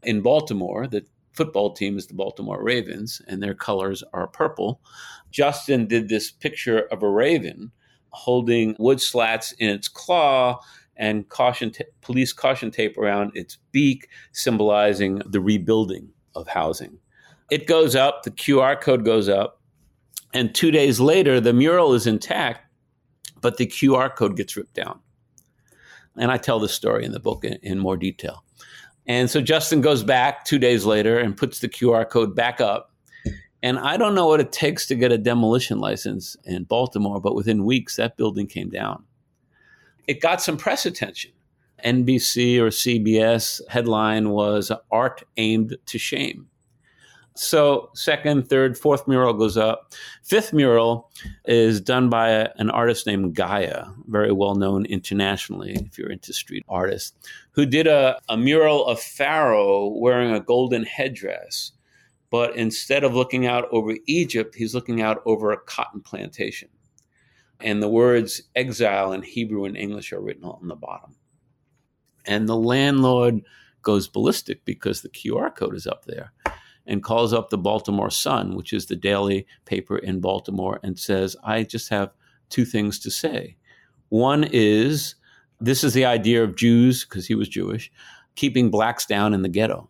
[0.03, 4.81] in Baltimore, the football team is the Baltimore Ravens, and their colors are purple.
[5.31, 7.71] Justin did this picture of a raven
[8.09, 10.59] holding wood slats in its claw
[10.95, 16.97] and caution t- police caution tape around its beak, symbolizing the rebuilding of housing.
[17.49, 19.62] It goes up, the QR code goes up,
[20.33, 22.62] and two days later, the mural is intact,
[23.41, 24.99] but the QR code gets ripped down.
[26.17, 28.43] And I tell the story in the book in, in more detail.
[29.05, 32.91] And so Justin goes back two days later and puts the QR code back up.
[33.63, 37.33] And I don't know what it takes to get a demolition license in Baltimore, but
[37.33, 39.03] within weeks, that building came down.
[40.07, 41.31] It got some press attention.
[41.83, 46.47] NBC or CBS headline was Art Aimed to Shame.
[47.39, 49.93] So, second, third, fourth mural goes up.
[50.23, 51.12] Fifth mural
[51.45, 56.34] is done by a, an artist named Gaia, very well known internationally if you're into
[56.34, 57.15] street artists,
[57.52, 61.73] who did a, a mural of Pharaoh wearing a golden headdress.
[62.32, 66.69] But instead of looking out over Egypt, he's looking out over a cotton plantation.
[67.60, 71.15] And the words exile in Hebrew and English are written on the bottom.
[72.26, 73.41] And the landlord
[73.84, 76.34] goes ballistic because the QR code is up there
[76.88, 81.36] and calls up the Baltimore Sun, which is the daily paper in Baltimore, and says,
[81.43, 82.12] I just have
[82.50, 83.58] two things to say.
[84.10, 85.15] One is
[85.60, 87.91] this is the idea of Jews, because he was Jewish,
[88.36, 89.89] keeping blacks down in the ghetto.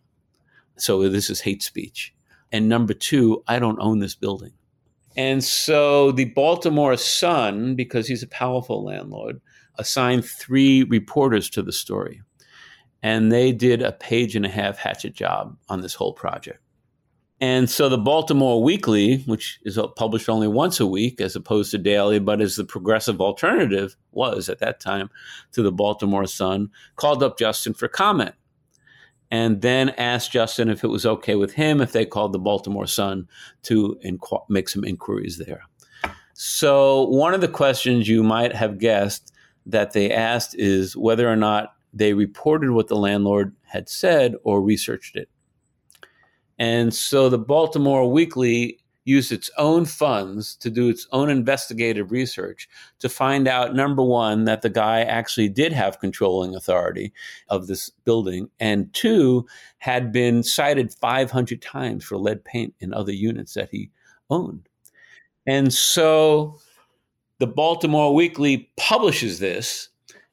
[0.76, 2.14] So this is hate speech.
[2.50, 4.52] And number two, I don't own this building.
[5.16, 9.40] And so the Baltimore Sun, because he's a powerful landlord,
[9.76, 12.22] assigned three reporters to the story.
[13.02, 16.60] And they did a page and a half hatchet job on this whole project.
[17.40, 21.78] And so the Baltimore Weekly, which is published only once a week as opposed to
[21.78, 25.08] daily, but is the progressive alternative, was at that time
[25.52, 28.34] to the Baltimore Sun, called up Justin for comment
[29.30, 32.86] and then asked Justin if it was okay with him if they called the Baltimore
[32.86, 33.28] Sun
[33.64, 35.62] to inqu- make some inquiries there.
[36.34, 39.32] So, one of the questions you might have guessed
[39.66, 44.62] that they asked is whether or not they reported what the landlord had said or
[44.62, 45.28] researched it.
[46.58, 52.68] And so the Baltimore Weekly used its own funds to do its own investigative research
[52.98, 57.10] to find out number one, that the guy actually did have controlling authority
[57.48, 59.46] of this building, and two,
[59.78, 63.90] had been cited 500 times for lead paint in other units that he
[64.28, 64.68] owned.
[65.46, 66.58] And so
[67.38, 69.88] the Baltimore Weekly publishes this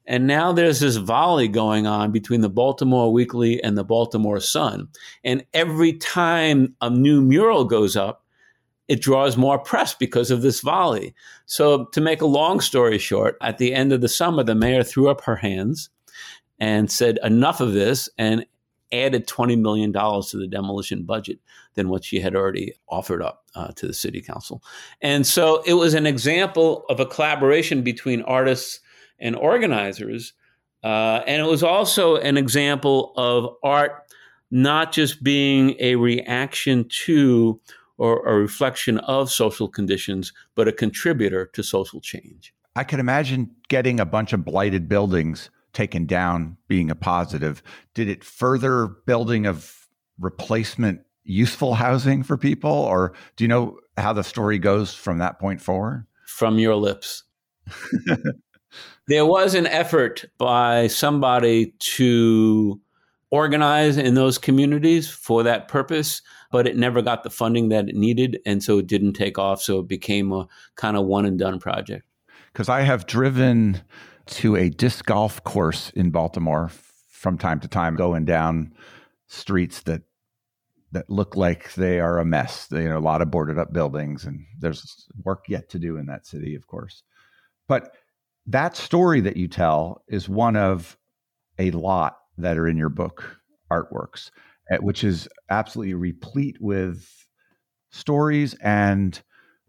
[0.06, 4.88] and now there's this volley going on between the Baltimore Weekly and the Baltimore Sun.
[5.24, 8.24] And every time a new mural goes up,
[8.88, 11.14] it draws more press because of this volley.
[11.46, 14.84] So, to make a long story short, at the end of the summer, the mayor
[14.84, 15.90] threw up her hands
[16.60, 18.46] and said, enough of this, and
[18.92, 21.40] added $20 million to the demolition budget
[21.74, 24.62] than what she had already offered up uh, to the city council.
[25.02, 28.80] And so it was an example of a collaboration between artists
[29.18, 30.32] and organizers.
[30.84, 34.02] Uh, and it was also an example of art
[34.50, 37.60] not just being a reaction to
[37.98, 42.54] or a reflection of social conditions, but a contributor to social change.
[42.76, 47.62] I could imagine getting a bunch of blighted buildings taken down being a positive.
[47.94, 52.70] Did it further building of replacement useful housing for people?
[52.70, 56.06] Or do you know how the story goes from that point forward?
[56.26, 57.24] From your lips.
[59.08, 62.80] there was an effort by somebody to
[63.30, 67.94] organize in those communities for that purpose but it never got the funding that it
[67.94, 68.40] needed.
[68.46, 69.60] And so it didn't take off.
[69.60, 72.04] So it became a kind of one and done project.
[72.52, 73.82] Because I have driven
[74.26, 76.70] to a disc golf course in Baltimore
[77.10, 78.72] from time to time, going down
[79.26, 80.02] streets that
[80.92, 82.68] that look like they are a mess.
[82.70, 86.06] You know, a lot of boarded up buildings, and there's work yet to do in
[86.06, 87.02] that city, of course.
[87.68, 87.94] But
[88.46, 90.96] that story that you tell is one of
[91.58, 93.38] a lot that are in your book
[93.70, 94.30] Art Works.
[94.68, 97.26] Eh, which is absolutely replete with
[97.90, 99.22] stories and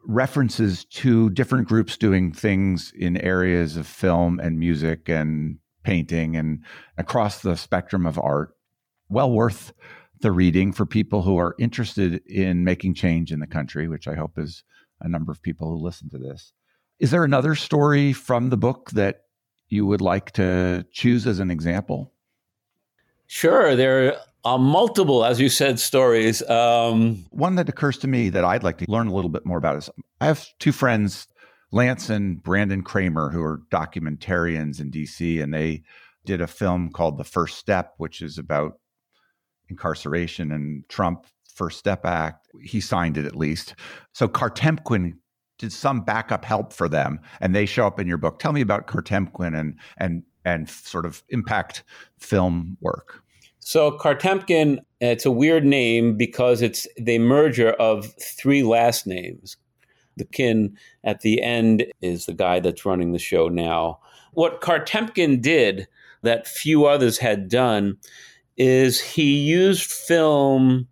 [0.08, 6.63] references to different groups doing things in areas of film and music and painting and
[6.98, 8.56] across the spectrum of art.
[9.08, 9.72] Well worth
[10.22, 14.16] the reading for people who are interested in making change in the country, which I
[14.16, 14.63] hope is
[15.00, 16.54] a number of people who listen to this.
[17.00, 19.24] Is there another story from the book that
[19.70, 22.14] you would like to choose as an example?
[23.28, 23.76] Sure.
[23.76, 26.42] There are multiple, as you said, stories.
[26.50, 29.58] Um, One that occurs to me that I'd like to learn a little bit more
[29.58, 29.90] about is
[30.22, 31.28] I have two friends,
[31.72, 35.84] Lance and Brandon Kramer, who are documentarians in DC, and they
[36.26, 38.80] did a film called The First Step, which is about
[39.70, 42.48] incarceration and Trump First Step Act.
[42.64, 43.76] He signed it at least.
[44.14, 45.17] So Kartemquin
[45.58, 48.40] did some backup help for them, and they show up in your book.
[48.40, 51.84] Tell me about Kartemquin and and and sort of impact
[52.20, 53.22] film work.
[53.60, 59.58] So Kartemquin, it's a weird name because it's the merger of three last names.
[60.16, 64.00] The kin at the end is the guy that's running the show now.
[64.32, 65.88] What Kartemquin did
[66.24, 67.98] that few others had done
[68.56, 70.88] is he used film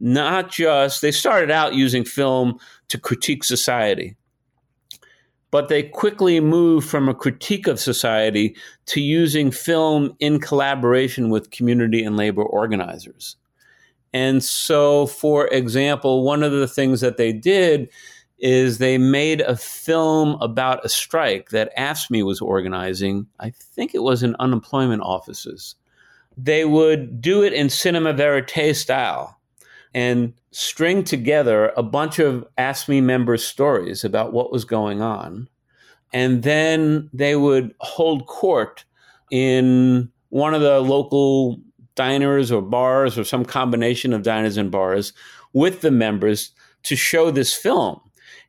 [0.00, 4.16] not just, they started out using film to critique society
[5.50, 11.50] but they quickly moved from a critique of society to using film in collaboration with
[11.50, 13.36] community and labor organizers.
[14.12, 17.88] And so, for example, one of the things that they did
[18.38, 23.26] is they made a film about a strike that AFSCME was organizing.
[23.38, 25.74] I think it was in unemployment offices.
[26.36, 29.39] They would do it in cinema verite style
[29.94, 35.48] and string together a bunch of AFSCME members' stories about what was going on.
[36.12, 38.84] And then they would hold court
[39.30, 41.60] in one of the local
[41.94, 45.12] diners or bars or some combination of diners and bars
[45.52, 46.50] with the members
[46.84, 48.00] to show this film.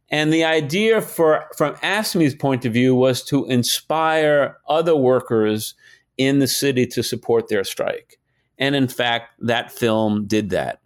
[0.09, 5.73] And the idea for from AFSCME's point of view was to inspire other workers
[6.17, 8.19] in the city to support their strike.
[8.57, 10.80] And in fact, that film did that.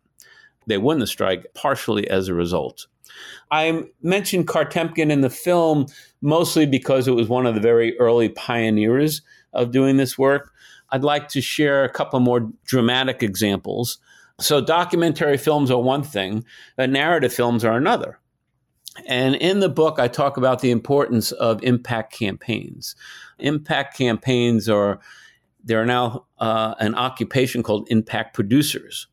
[0.68, 2.88] They won the strike partially as a result.
[3.52, 5.86] I mentioned Kartemquin in the film
[6.22, 9.22] mostly because it was one of the very early pioneers
[9.54, 10.52] of doing this work.
[10.90, 14.00] I'd like to share a couple more dramatic examples.
[14.40, 16.44] So, documentary films are one thing,
[16.76, 18.20] but narrative films are another.
[19.08, 22.96] And in the book, I talk about the importance of impact campaigns.
[23.40, 25.00] Impact campaigns are
[25.64, 29.08] there are now uh, an occupation called impact producers,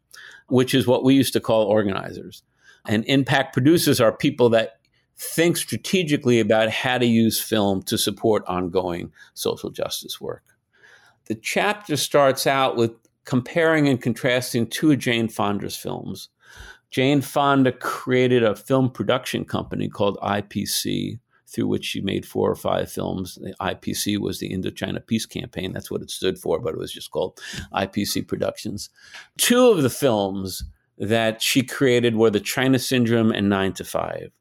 [0.52, 2.42] which is what we used to call organizers.
[2.86, 4.80] And impact producers are people that
[5.16, 10.42] think strategically about how to use film to support ongoing social justice work.
[11.24, 12.90] The chapter starts out with
[13.24, 16.28] comparing and contrasting two of Jane Fonda's films.
[16.90, 21.18] Jane Fonda created a film production company called IPC,
[21.52, 23.36] through which she made four or five films.
[23.36, 25.72] The IPC was the Indochina Peace Campaign.
[25.72, 27.40] That's what it stood for, but it was just called
[27.74, 28.90] IPC Productions.
[29.36, 30.64] Two of the films
[30.98, 34.32] that she created were The China Syndrome and Nine to Five.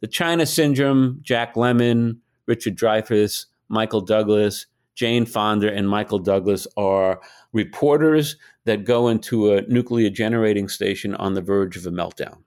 [0.00, 7.20] The China Syndrome, Jack Lemmon, Richard Dreyfuss, Michael Douglas, Jane Fonda and Michael Douglas are
[7.52, 12.38] reporters that go into a nuclear generating station on the verge of a meltdown.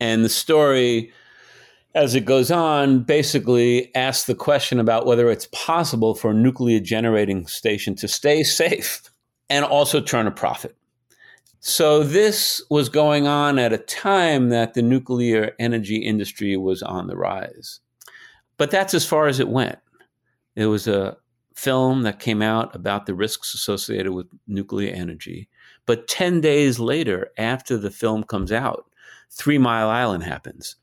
[0.00, 1.12] And the story,
[1.94, 6.80] as it goes on, basically asks the question about whether it's possible for a nuclear
[6.80, 9.02] generating station to stay safe
[9.48, 10.76] and also turn a profit.
[11.60, 17.06] So, this was going on at a time that the nuclear energy industry was on
[17.06, 17.80] the rise.
[18.58, 19.78] But that's as far as it went.
[20.56, 21.16] It was a
[21.54, 25.48] film that came out about the risks associated with nuclear energy.
[25.86, 28.84] But 10 days later, after the film comes out,
[29.30, 30.76] Three Mile Island happens.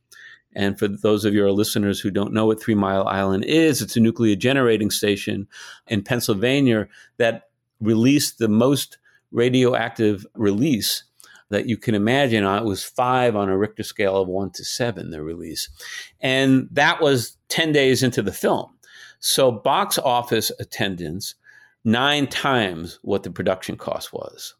[0.55, 3.95] And for those of your listeners who don't know what Three Mile Island is, it's
[3.95, 5.47] a nuclear generating station
[5.87, 6.87] in Pennsylvania
[7.17, 7.49] that
[7.79, 8.97] released the most
[9.31, 11.03] radioactive release
[11.49, 12.43] that you can imagine.
[12.43, 15.69] Uh, it was five on a Richter scale of one to seven, the release.
[16.19, 18.71] And that was 10 days into the film.
[19.19, 21.35] So box office attendance
[21.83, 24.55] nine times what the production cost was.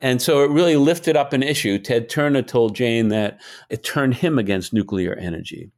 [0.00, 1.78] And so it really lifted up an issue.
[1.78, 5.70] Ted Turner told Jane that it turned him against nuclear energy.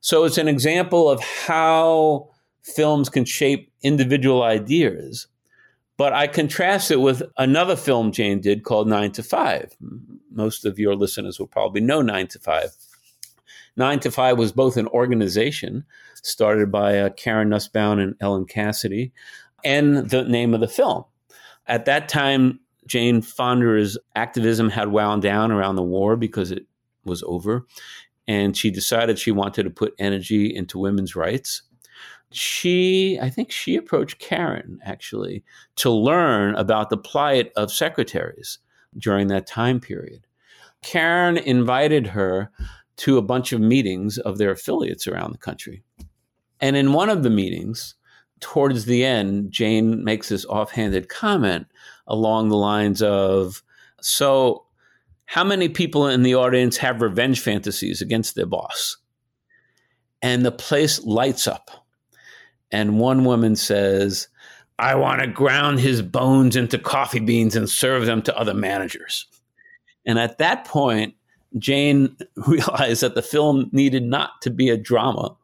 [0.00, 2.30] So it's an example of how
[2.62, 5.26] films can shape individual ideas.
[5.96, 9.76] But I contrast it with another film Jane did called Nine to Five.
[10.32, 12.70] Most of your listeners will probably know Nine to Five.
[13.76, 15.84] Nine to Five was both an organization
[16.22, 19.12] started by uh, Karen Nussbaum and Ellen Cassedy,
[19.64, 21.04] and the name of the film.
[21.66, 22.60] At that time,
[22.90, 26.66] Jane Fonda's activism had wound down around the war because it
[27.04, 27.64] was over,
[28.26, 31.62] and she decided she wanted to put energy into women's rights.
[32.32, 35.44] She, I think she approached Karen actually
[35.76, 38.58] to learn about the plight of secretaries
[38.98, 40.26] during that time period.
[40.82, 42.50] Karen invited her
[42.96, 45.84] to a bunch of meetings of their affiliates around the country.
[46.58, 47.94] And in one of the meetings,
[48.40, 51.66] towards the end, Jane makes this offhanded comment
[52.06, 53.62] along the lines of
[54.00, 54.64] So,
[55.26, 58.96] how many people in the audience have revenge fantasies against their boss?
[60.22, 61.70] And the place lights up.
[62.72, 64.28] And one woman says,
[64.78, 69.26] I want to ground his bones into coffee beans and serve them to other managers.
[70.06, 71.14] And at that point,
[71.58, 72.16] Jane
[72.46, 75.36] realized that the film needed not to be a drama,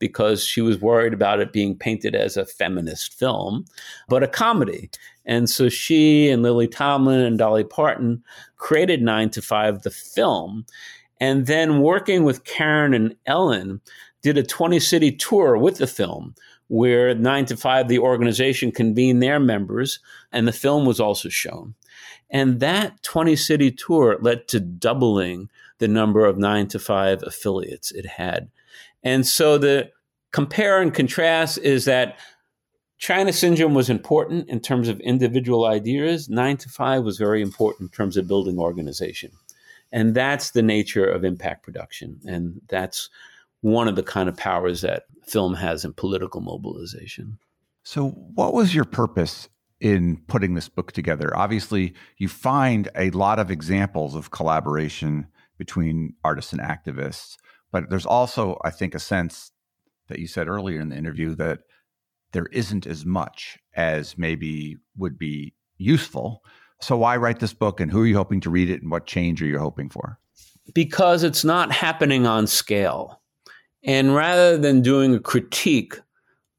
[0.00, 3.64] because she was worried about it being painted as a feminist film,
[4.08, 4.90] but a comedy.
[5.24, 8.24] And so she and Lily Tomlin and Dolly Parton
[8.56, 10.66] created Nine to Five, the film.
[11.20, 13.80] And then working with Karen and Ellen,
[14.22, 16.34] did a 20 city tour with the film
[16.68, 19.98] where Nine to Five, the organization, convened their members,
[20.30, 21.74] and the film was also shown.
[22.30, 27.90] And that 20 city tour led to doubling the number of Nine to Five affiliates
[27.90, 28.50] it had
[29.02, 29.90] and so the
[30.32, 32.18] compare and contrast is that
[32.98, 36.28] China syndrome was important in terms of individual ideas.
[36.28, 39.32] Nine to five was very important in terms of building organization.
[39.90, 42.20] And that's the nature of impact production.
[42.26, 43.08] And that's
[43.62, 47.38] one of the kind of powers that film has in political mobilization.
[47.82, 49.48] So, what was your purpose
[49.80, 51.34] in putting this book together?
[51.36, 57.36] Obviously, you find a lot of examples of collaboration between artists and activists,
[57.72, 59.52] but there's also, I think, a sense
[60.08, 61.60] that you said earlier in the interview that
[62.32, 66.42] there isn't as much as maybe would be useful.
[66.80, 69.06] So, why write this book and who are you hoping to read it and what
[69.06, 70.18] change are you hoping for?
[70.74, 73.20] Because it's not happening on scale.
[73.82, 75.98] And rather than doing a critique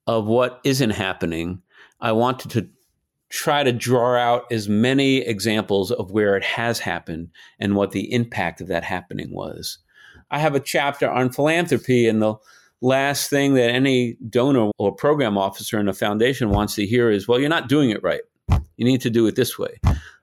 [0.08, 1.62] of what isn't happening,
[2.00, 2.70] I wanted to
[3.30, 8.12] try to draw out as many examples of where it has happened and what the
[8.12, 9.78] impact of that happening was.
[10.32, 12.36] I have a chapter on philanthropy, and the
[12.82, 17.28] last thing that any donor or program officer in a foundation wants to hear is,
[17.28, 18.22] well, you're not doing it right.
[18.78, 19.80] You need to do it this way.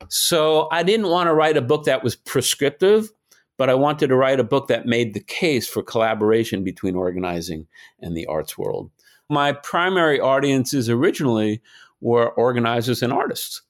[0.08, 3.12] So I didn't want to write a book that was prescriptive
[3.58, 7.66] but I wanted to write a book that made the case for collaboration between organizing
[8.00, 8.90] and the arts world.
[9.28, 11.60] My primary audiences originally
[12.00, 13.60] were organizers and artists.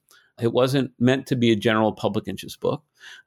[0.40, 2.82] It wasn't meant to be a general public interest book.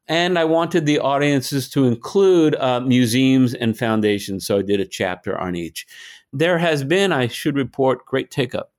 [0.07, 4.86] And I wanted the audiences to include uh, museums and foundations, so I did a
[4.86, 5.86] chapter on each.
[6.34, 8.72] There has been, I should report, great take up.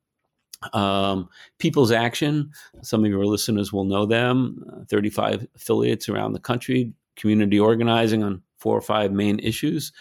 [0.73, 1.29] Um,
[1.59, 2.51] People's Action,
[2.83, 8.23] some of your listeners will know them, uh, 35 affiliates around the country community organizing
[8.23, 9.93] on four or five main issues,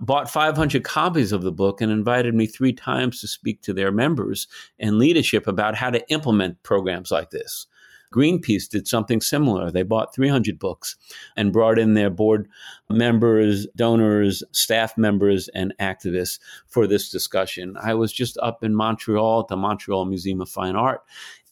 [0.00, 3.92] bought 500 copies of the book and invited me three times to speak to their
[3.92, 7.66] members and leadership about how to implement programs like this.
[8.12, 9.70] Greenpeace did something similar.
[9.70, 10.96] They bought 300 books
[11.36, 12.48] and brought in their board
[12.88, 17.76] members, donors, staff members, and activists for this discussion.
[17.80, 21.02] I was just up in Montreal at the Montreal Museum of Fine Art,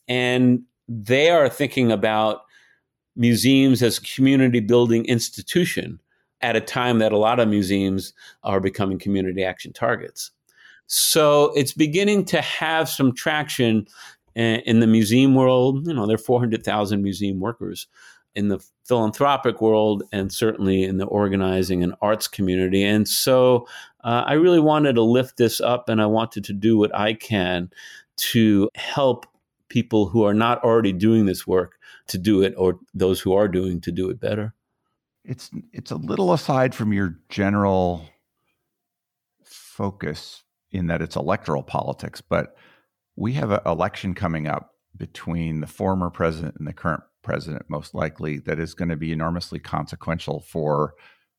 [0.08, 2.42] and they are thinking about
[3.16, 6.00] museums as a community building institution
[6.42, 10.30] at a time that a lot of museums are becoming community action targets.
[10.86, 13.86] So it's beginning to have some traction
[14.36, 15.86] in the museum world.
[15.86, 17.86] You know, there are 400,000 museum workers
[18.34, 22.84] in the philanthropic world and certainly in the organizing and arts community.
[22.84, 23.66] And so
[24.04, 27.14] uh, I really wanted to lift this up and I wanted to do what I
[27.14, 27.70] can
[28.16, 29.26] to help
[29.68, 31.78] people who are not already doing this work
[32.08, 34.54] to do it or those who are doing to do it better.
[35.24, 38.04] It's it's a little aside from your general
[39.42, 42.54] focus in that it's electoral politics, but
[43.16, 47.94] we have an election coming up between the former president and the current president, most
[47.94, 50.94] likely, that is going to be enormously consequential for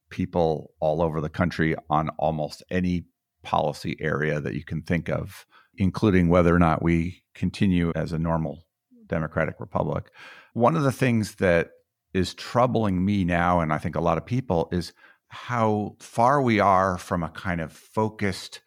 [0.09, 3.05] people all over the country on almost any
[3.43, 5.45] policy area that you can think of,
[5.77, 8.65] including whether or not we continue as a normal
[9.07, 10.11] democratic republic.
[10.53, 11.69] One of the things that
[12.13, 14.93] is troubling me now, and I think a lot of people, is
[15.29, 18.61] how far we are from a kind of focused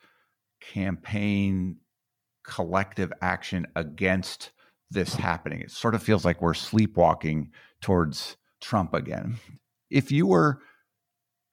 [0.60, 1.76] campaign,
[2.50, 4.50] collective action against
[4.90, 5.60] this happening.
[5.60, 9.36] It sort of feels like we're sleepwalking towards Trump again.
[9.88, 10.58] If you were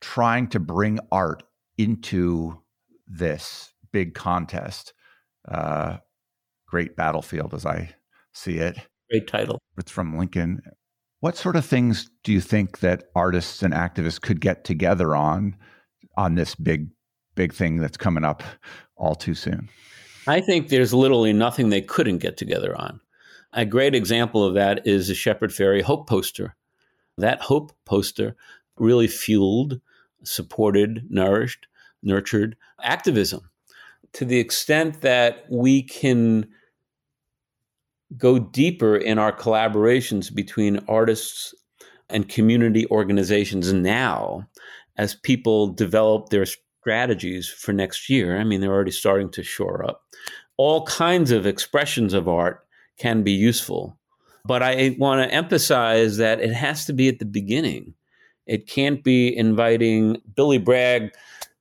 [0.01, 1.43] trying to bring art
[1.77, 2.61] into
[3.07, 4.93] this big contest,
[5.47, 5.97] uh,
[6.67, 7.91] great battlefield as I
[8.33, 8.77] see it,
[9.09, 9.61] Great title.
[9.77, 10.61] It's from Lincoln.
[11.21, 15.55] What sort of things do you think that artists and activists could get together on
[16.17, 16.89] on this big
[17.35, 18.43] big thing that's coming up
[18.97, 19.69] all too soon?
[20.27, 22.99] I think there's literally nothing they couldn't get together on.
[23.53, 26.55] A great example of that is the Shepard Fairey Hope poster.
[27.17, 28.35] That Hope poster
[28.77, 29.79] really fueled,
[30.23, 31.67] supported, nourished,
[32.03, 33.49] nurtured activism
[34.13, 36.47] to the extent that we can
[38.17, 41.53] go deeper in our collaborations between artists
[42.09, 44.47] and community organizations now
[44.97, 46.45] as people develop their
[46.87, 48.39] strategies for next year.
[48.39, 50.03] I mean, they're already starting to shore up.
[50.55, 52.65] All kinds of expressions of art
[52.97, 53.99] can be useful,
[54.45, 57.93] but I want to emphasize that it has to be at the beginning.
[58.45, 61.11] It can't be inviting Billy Bragg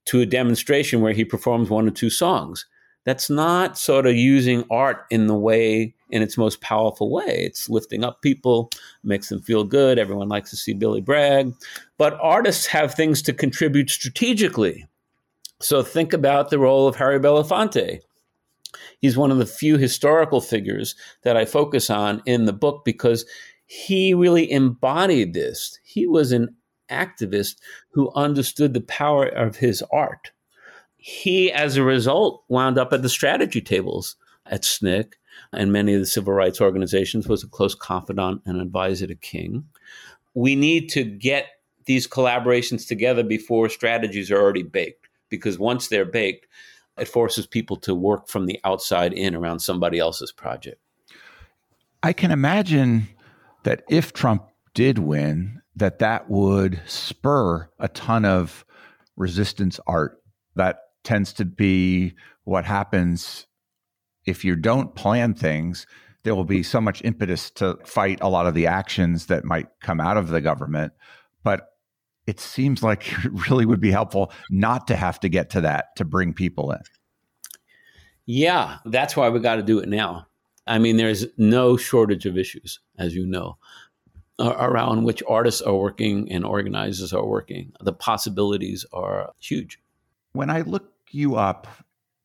[0.04, 2.64] to a demonstration where he performs one or two songs.
[3.04, 7.24] That's not sort of using art in the way in its most powerful way.
[7.26, 8.70] It's lifting up people,
[9.02, 9.98] makes them feel good.
[9.98, 11.52] Everyone likes to see Billy Bragg.
[11.98, 14.86] But artists have things to contribute strategically.
[15.60, 18.00] So think about the role of Harry Belafonte.
[19.00, 23.24] He's one of the few historical figures that I focus on in the book because
[23.66, 25.78] he really embodied this.
[25.82, 26.54] He was an
[26.90, 27.56] activist
[27.90, 30.30] who understood the power of his art.
[30.96, 35.12] He, as a result, wound up at the strategy tables at SNCC
[35.52, 39.64] and many of the civil rights organizations, was a close confidant and advisor to King.
[40.34, 41.46] We need to get
[41.84, 46.46] these collaborations together before strategies are already baked, because once they're baked,
[46.98, 50.80] it forces people to work from the outside in around somebody else's project.
[52.02, 53.08] I can imagine
[53.64, 58.64] that if Trump did win, that that would spur a ton of
[59.16, 60.22] resistance art.
[60.54, 62.14] That tends to be
[62.44, 63.46] what happens
[64.24, 65.86] if you don't plan things.
[66.22, 69.68] There will be so much impetus to fight a lot of the actions that might
[69.80, 70.92] come out of the government.
[71.44, 71.68] But
[72.26, 75.96] it seems like it really would be helpful not to have to get to that
[75.96, 76.80] to bring people in.
[78.26, 80.26] Yeah, that's why we got to do it now.
[80.66, 83.56] I mean, there's no shortage of issues, as you know,
[84.40, 87.72] around which artists are working and organizers are working.
[87.80, 89.78] The possibilities are huge.
[90.32, 91.68] When I look you up,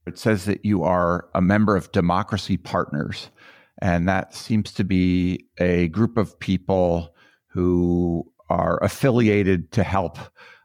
[0.07, 3.29] it says that you are a member of Democracy Partners.
[3.79, 7.13] And that seems to be a group of people
[7.47, 10.17] who are affiliated to help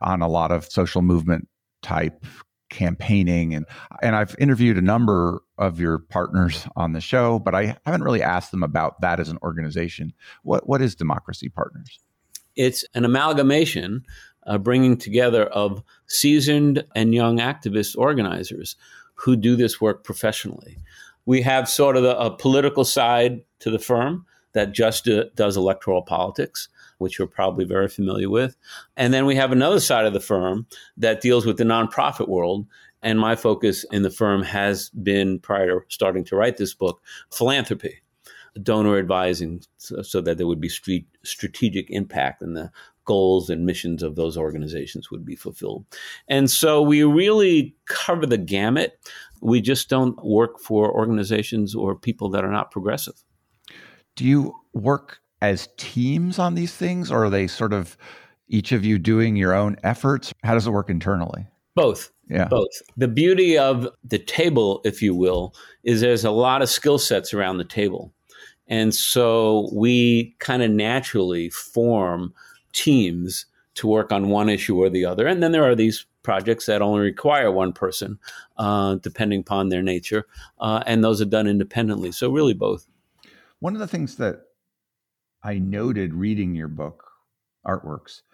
[0.02, 1.48] on a lot of social movement
[1.82, 2.26] type
[2.68, 3.54] campaigning.
[3.54, 3.64] And
[4.02, 8.22] and I've interviewed a number of your partners on the show but I haven't really
[8.22, 10.12] asked them about that as an organization.
[10.42, 12.00] What what is democracy partners?
[12.56, 14.04] It's an amalgamation
[14.46, 18.74] uh, bringing together of seasoned and young activist organizers
[19.14, 20.78] who do this work professionally.
[21.24, 25.56] We have sort of a, a political side to the firm that just uh, does
[25.56, 26.68] electoral politics
[26.98, 28.56] which you're probably very familiar with.
[28.96, 30.66] And then we have another side of the firm
[30.96, 32.66] that deals with the nonprofit world.
[33.02, 37.00] And my focus in the firm has been, prior to starting to write this book,
[37.32, 38.02] philanthropy,
[38.62, 42.70] donor advising, so, so that there would be street, strategic impact and the
[43.04, 45.86] goals and missions of those organizations would be fulfilled.
[46.28, 48.98] And so we really cover the gamut.
[49.40, 53.22] We just don't work for organizations or people that are not progressive.
[54.16, 55.20] Do you work
[55.50, 57.96] as teams on these things, or are they sort of
[58.48, 60.32] each of you doing your own efforts?
[60.44, 61.46] How does it work internally?
[61.74, 62.10] Both.
[62.28, 62.48] Yeah.
[62.48, 62.82] Both.
[62.96, 67.32] The beauty of the table, if you will, is there's a lot of skill sets
[67.32, 68.12] around the table.
[68.68, 72.34] And so we kind of naturally form
[72.72, 75.26] teams to work on one issue or the other.
[75.26, 78.18] And then there are these projects that only require one person,
[78.56, 80.26] uh, depending upon their nature.
[80.58, 82.10] Uh, and those are done independently.
[82.10, 82.88] So, really, both.
[83.60, 84.45] One of the things that
[85.46, 87.04] I noted reading your book,
[87.64, 88.24] Art Works,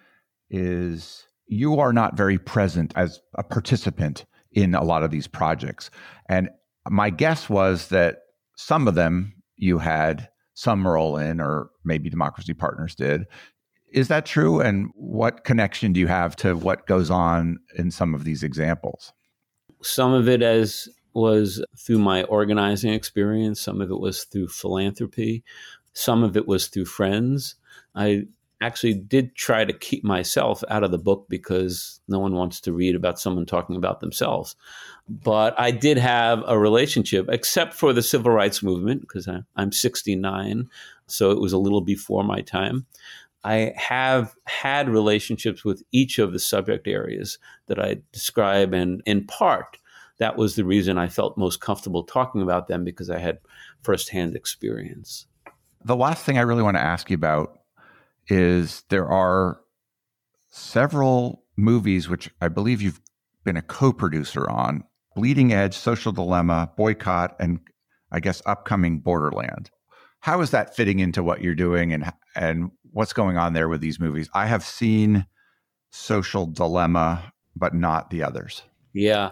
[0.48, 5.90] is you are not very present as a participant in a lot of these projects.
[6.30, 6.48] And
[6.88, 8.20] my guess was that
[8.56, 13.24] some of them you had some role in, or maybe Democracy Partners did.
[13.92, 14.60] Is that true?
[14.60, 19.12] And what connection do you have to what goes on in some of these examples?
[19.82, 25.44] Some of it as was through my organizing experience, some of it was through philanthropy.
[25.92, 27.56] Some of it was through friends.
[27.94, 28.26] I
[28.62, 32.72] actually did try to keep myself out of the book because no one wants to
[32.72, 34.54] read about someone talking about themselves.
[35.08, 40.68] But I did have a relationship, except for the civil rights movement, because I'm 69,
[41.08, 42.86] so it was a little before my time.
[43.44, 49.26] I have had relationships with each of the subject areas that I describe, and in
[49.26, 49.78] part,
[50.18, 53.40] that was the reason I felt most comfortable talking about them because I had
[53.82, 55.26] firsthand experience.
[55.84, 57.58] The last thing I really want to ask you about
[58.28, 59.60] is there are
[60.50, 63.00] several movies which I believe you've
[63.44, 64.84] been a co-producer on:
[65.16, 67.60] Bleeding Edge, Social Dilemma, Boycott, and
[68.10, 69.70] I guess upcoming Borderland.
[70.20, 73.80] How is that fitting into what you're doing, and and what's going on there with
[73.80, 74.28] these movies?
[74.34, 75.26] I have seen
[75.90, 78.62] Social Dilemma, but not the others.
[78.94, 79.30] Yeah.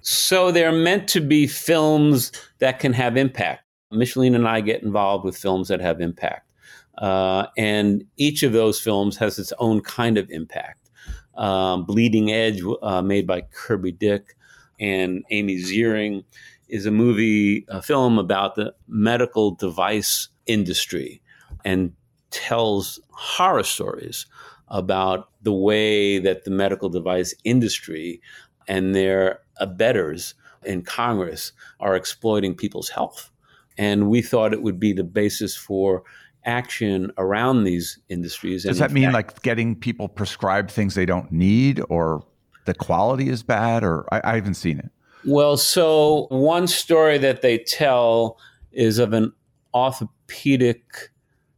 [0.00, 3.63] So they're meant to be films that can have impact.
[3.94, 6.50] Micheline and I get involved with films that have impact.
[6.98, 10.90] Uh, and each of those films has its own kind of impact.
[11.36, 14.36] Um, Bleeding Edge, uh, made by Kirby Dick
[14.78, 16.24] and Amy Ziering,
[16.68, 21.20] is a movie, a film about the medical device industry
[21.64, 21.92] and
[22.30, 24.26] tells horror stories
[24.68, 28.20] about the way that the medical device industry
[28.66, 30.34] and their abettors
[30.64, 33.30] in Congress are exploiting people's health.
[33.76, 36.04] And we thought it would be the basis for
[36.44, 38.64] action around these industries.
[38.64, 42.24] Does that mean fact, like getting people prescribed things they don't need or
[42.66, 44.90] the quality is bad or I, I haven't seen it?
[45.24, 48.38] Well, so one story that they tell
[48.72, 49.32] is of an
[49.72, 51.10] orthopedic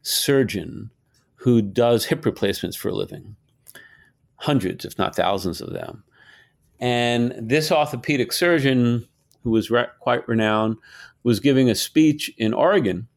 [0.02, 0.90] surgeon
[1.34, 3.36] who does hip replacements for a living,
[4.36, 6.04] hundreds, if not thousands of them.
[6.78, 9.06] And this orthopedic surgeon,
[9.42, 10.76] who was re- quite renowned,
[11.26, 13.08] was giving a speech in Oregon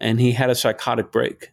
[0.00, 1.52] and he had a psychotic break.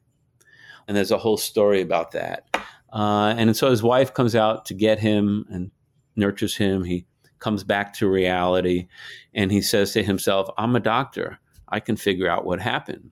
[0.87, 2.47] And there's a whole story about that.
[2.91, 5.69] Uh, and so his wife comes out to get him and
[6.15, 6.83] nurtures him.
[6.83, 7.05] He
[7.37, 8.87] comes back to reality
[9.35, 11.37] and he says to himself, I'm a doctor.
[11.69, 13.11] I can figure out what happened.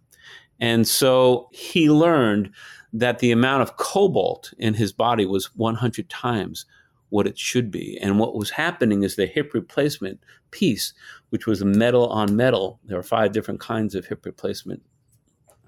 [0.59, 2.49] And so he learned
[2.91, 6.65] that the amount of cobalt in his body was 100 times
[7.09, 7.99] what it should be.
[8.01, 10.19] And what was happening is the hip replacement
[10.51, 10.93] piece,
[11.29, 12.79] which was a metal on metal.
[12.85, 14.81] There are five different kinds of hip replacement.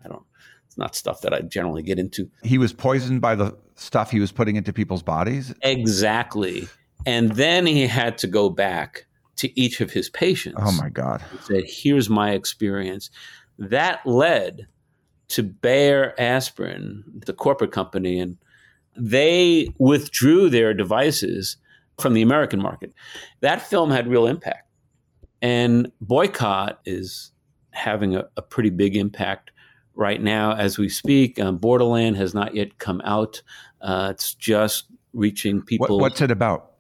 [0.03, 0.23] I don't,
[0.65, 2.29] it's not stuff that I generally get into.
[2.43, 5.53] He was poisoned by the stuff he was putting into people's bodies?
[5.61, 6.67] Exactly.
[7.05, 9.05] And then he had to go back
[9.37, 10.59] to each of his patients.
[10.61, 11.23] Oh my God.
[11.41, 13.09] Said, here's my experience.
[13.57, 14.67] That led
[15.29, 18.37] to Bayer Aspirin, the corporate company, and
[18.95, 21.57] they withdrew their devices
[21.97, 22.93] from the American market.
[23.39, 24.67] That film had real impact.
[25.41, 27.31] And boycott is
[27.71, 29.51] having a, a pretty big impact
[29.95, 31.39] right now as we speak.
[31.39, 33.41] Um, Borderland has not yet come out.
[33.81, 35.97] Uh, it's just reaching people.
[35.97, 36.71] What, what's it about?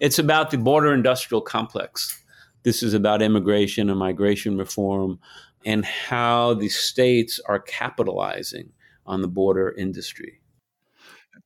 [0.00, 2.22] It's about the border industrial complex.
[2.62, 5.18] This is about immigration and migration reform
[5.64, 8.72] and how the states are capitalizing
[9.06, 10.40] on the border industry.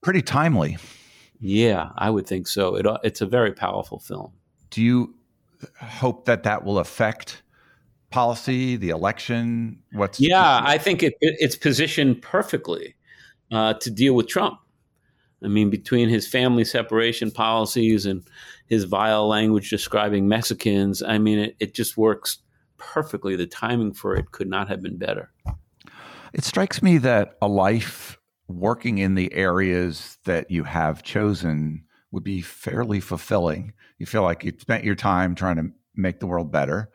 [0.02, 0.78] Pretty timely.
[1.38, 2.74] Yeah, I would think so.
[2.74, 4.32] It, it's a very powerful film.
[4.70, 5.14] Do you
[5.80, 7.42] hope that that will affect
[8.10, 9.82] policy, the election?
[9.92, 12.96] What's yeah, I think it, it, it's positioned perfectly
[13.52, 14.58] uh, to deal with Trump.
[15.42, 18.22] I mean, between his family separation policies and
[18.66, 22.38] his vile language describing Mexicans, I mean, it, it just works
[22.76, 23.36] perfectly.
[23.36, 25.32] The timing for it could not have been better.
[26.32, 32.24] It strikes me that a life working in the areas that you have chosen would
[32.24, 33.72] be fairly fulfilling.
[33.98, 36.90] You feel like you spent your time trying to make the world better.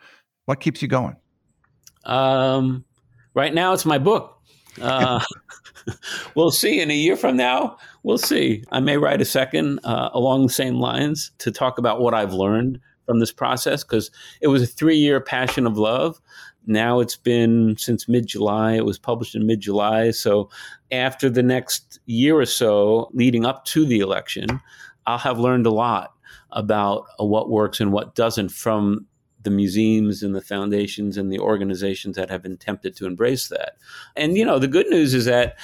[0.45, 1.15] What keeps you going?
[2.03, 2.85] Um,
[3.33, 4.39] right now, it's my book.
[4.81, 5.23] Uh,
[6.35, 6.81] we'll see.
[6.81, 8.63] In a year from now, we'll see.
[8.71, 12.33] I may write a second uh, along the same lines to talk about what I've
[12.33, 14.11] learned from this process because
[14.41, 16.19] it was a three year passion of love.
[16.67, 18.73] Now it's been since mid July.
[18.73, 20.11] It was published in mid July.
[20.11, 20.49] So
[20.91, 24.59] after the next year or so leading up to the election,
[25.05, 26.13] I'll have learned a lot
[26.51, 29.05] about what works and what doesn't from
[29.43, 33.73] the museums and the foundations and the organizations that have been tempted to embrace that.
[34.15, 35.57] And, you know, the good news is that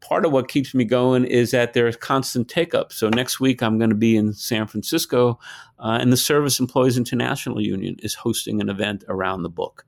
[0.00, 2.90] part of what keeps me going is that there's constant take up.
[2.90, 5.38] So next week I'm going to be in San Francisco,
[5.78, 9.84] uh, and the Service Employees International Union is hosting an event around the book.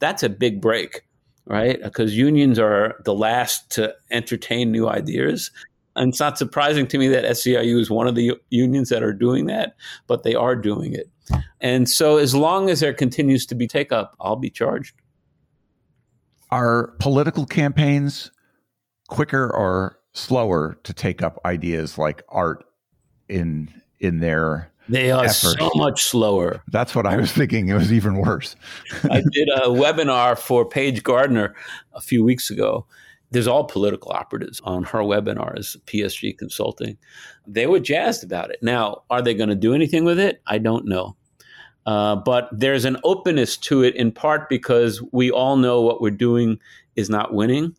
[0.00, 1.02] That's a big break,
[1.44, 1.80] right?
[1.80, 5.52] Because unions are the last to entertain new ideas.
[5.96, 9.12] And it's not surprising to me that SEIU is one of the unions that are
[9.12, 9.74] doing that,
[10.06, 11.10] but they are doing it.
[11.60, 14.94] And so, as long as there continues to be take up, I'll be charged.
[16.50, 18.30] Are political campaigns
[19.08, 22.64] quicker or slower to take up ideas like art
[23.28, 23.68] in
[24.00, 25.56] in their they are efforts?
[25.58, 26.62] so much slower.
[26.68, 27.68] That's what I was thinking.
[27.68, 28.56] It was even worse.
[29.04, 31.54] I did a webinar for Paige Gardner
[31.92, 32.86] a few weeks ago.
[33.30, 36.96] There's all political operatives on her webinars, PSG Consulting.
[37.46, 38.58] They were jazzed about it.
[38.62, 40.42] Now, are they going to do anything with it?
[40.46, 41.16] I don't know.
[41.86, 46.10] Uh, but there's an openness to it in part because we all know what we're
[46.10, 46.58] doing
[46.96, 47.74] is not winning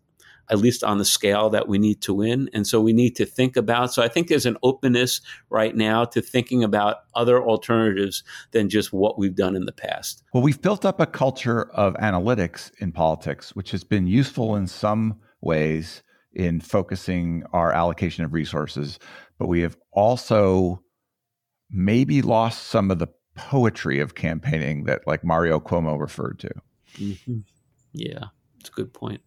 [0.51, 2.49] at least on the scale that we need to win.
[2.53, 3.93] And so we need to think about.
[3.93, 8.91] So I think there's an openness right now to thinking about other alternatives than just
[8.91, 10.23] what we've done in the past.
[10.33, 14.67] Well, we've built up a culture of analytics in politics, which has been useful in
[14.67, 18.99] some ways in focusing our allocation of resources.
[19.37, 20.81] But we have also
[21.69, 26.51] maybe lost some of the poetry of campaigning that like Mario Cuomo referred to.
[26.97, 27.39] Mm-hmm.
[27.93, 28.25] Yeah,
[28.59, 29.21] it's a good point.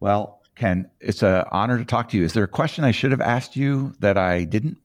[0.00, 2.24] Well, Ken, it's an honor to talk to you.
[2.24, 4.78] Is there a question I should have asked you that I didn't?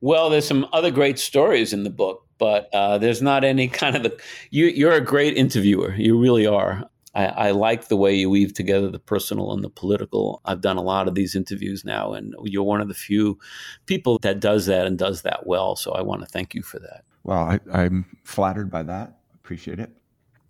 [0.00, 3.96] Well, there's some other great stories in the book, but uh, there's not any kind
[3.96, 4.20] of the.
[4.50, 5.94] You, you're a great interviewer.
[5.94, 6.89] You really are.
[7.14, 10.40] I, I, like the way you weave together the personal and the political.
[10.44, 13.38] I've done a lot of these interviews now, and you're one of the few
[13.86, 15.74] people that does that and does that well.
[15.74, 17.04] So I want to thank you for that.
[17.24, 19.18] Well, I, I'm flattered by that.
[19.34, 19.90] Appreciate it.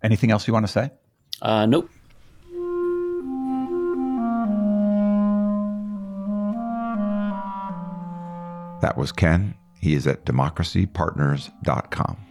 [0.03, 0.91] Anything else you want to say?
[1.41, 1.89] Uh, nope.
[8.81, 9.55] That was Ken.
[9.79, 12.30] He is at democracypartners.com.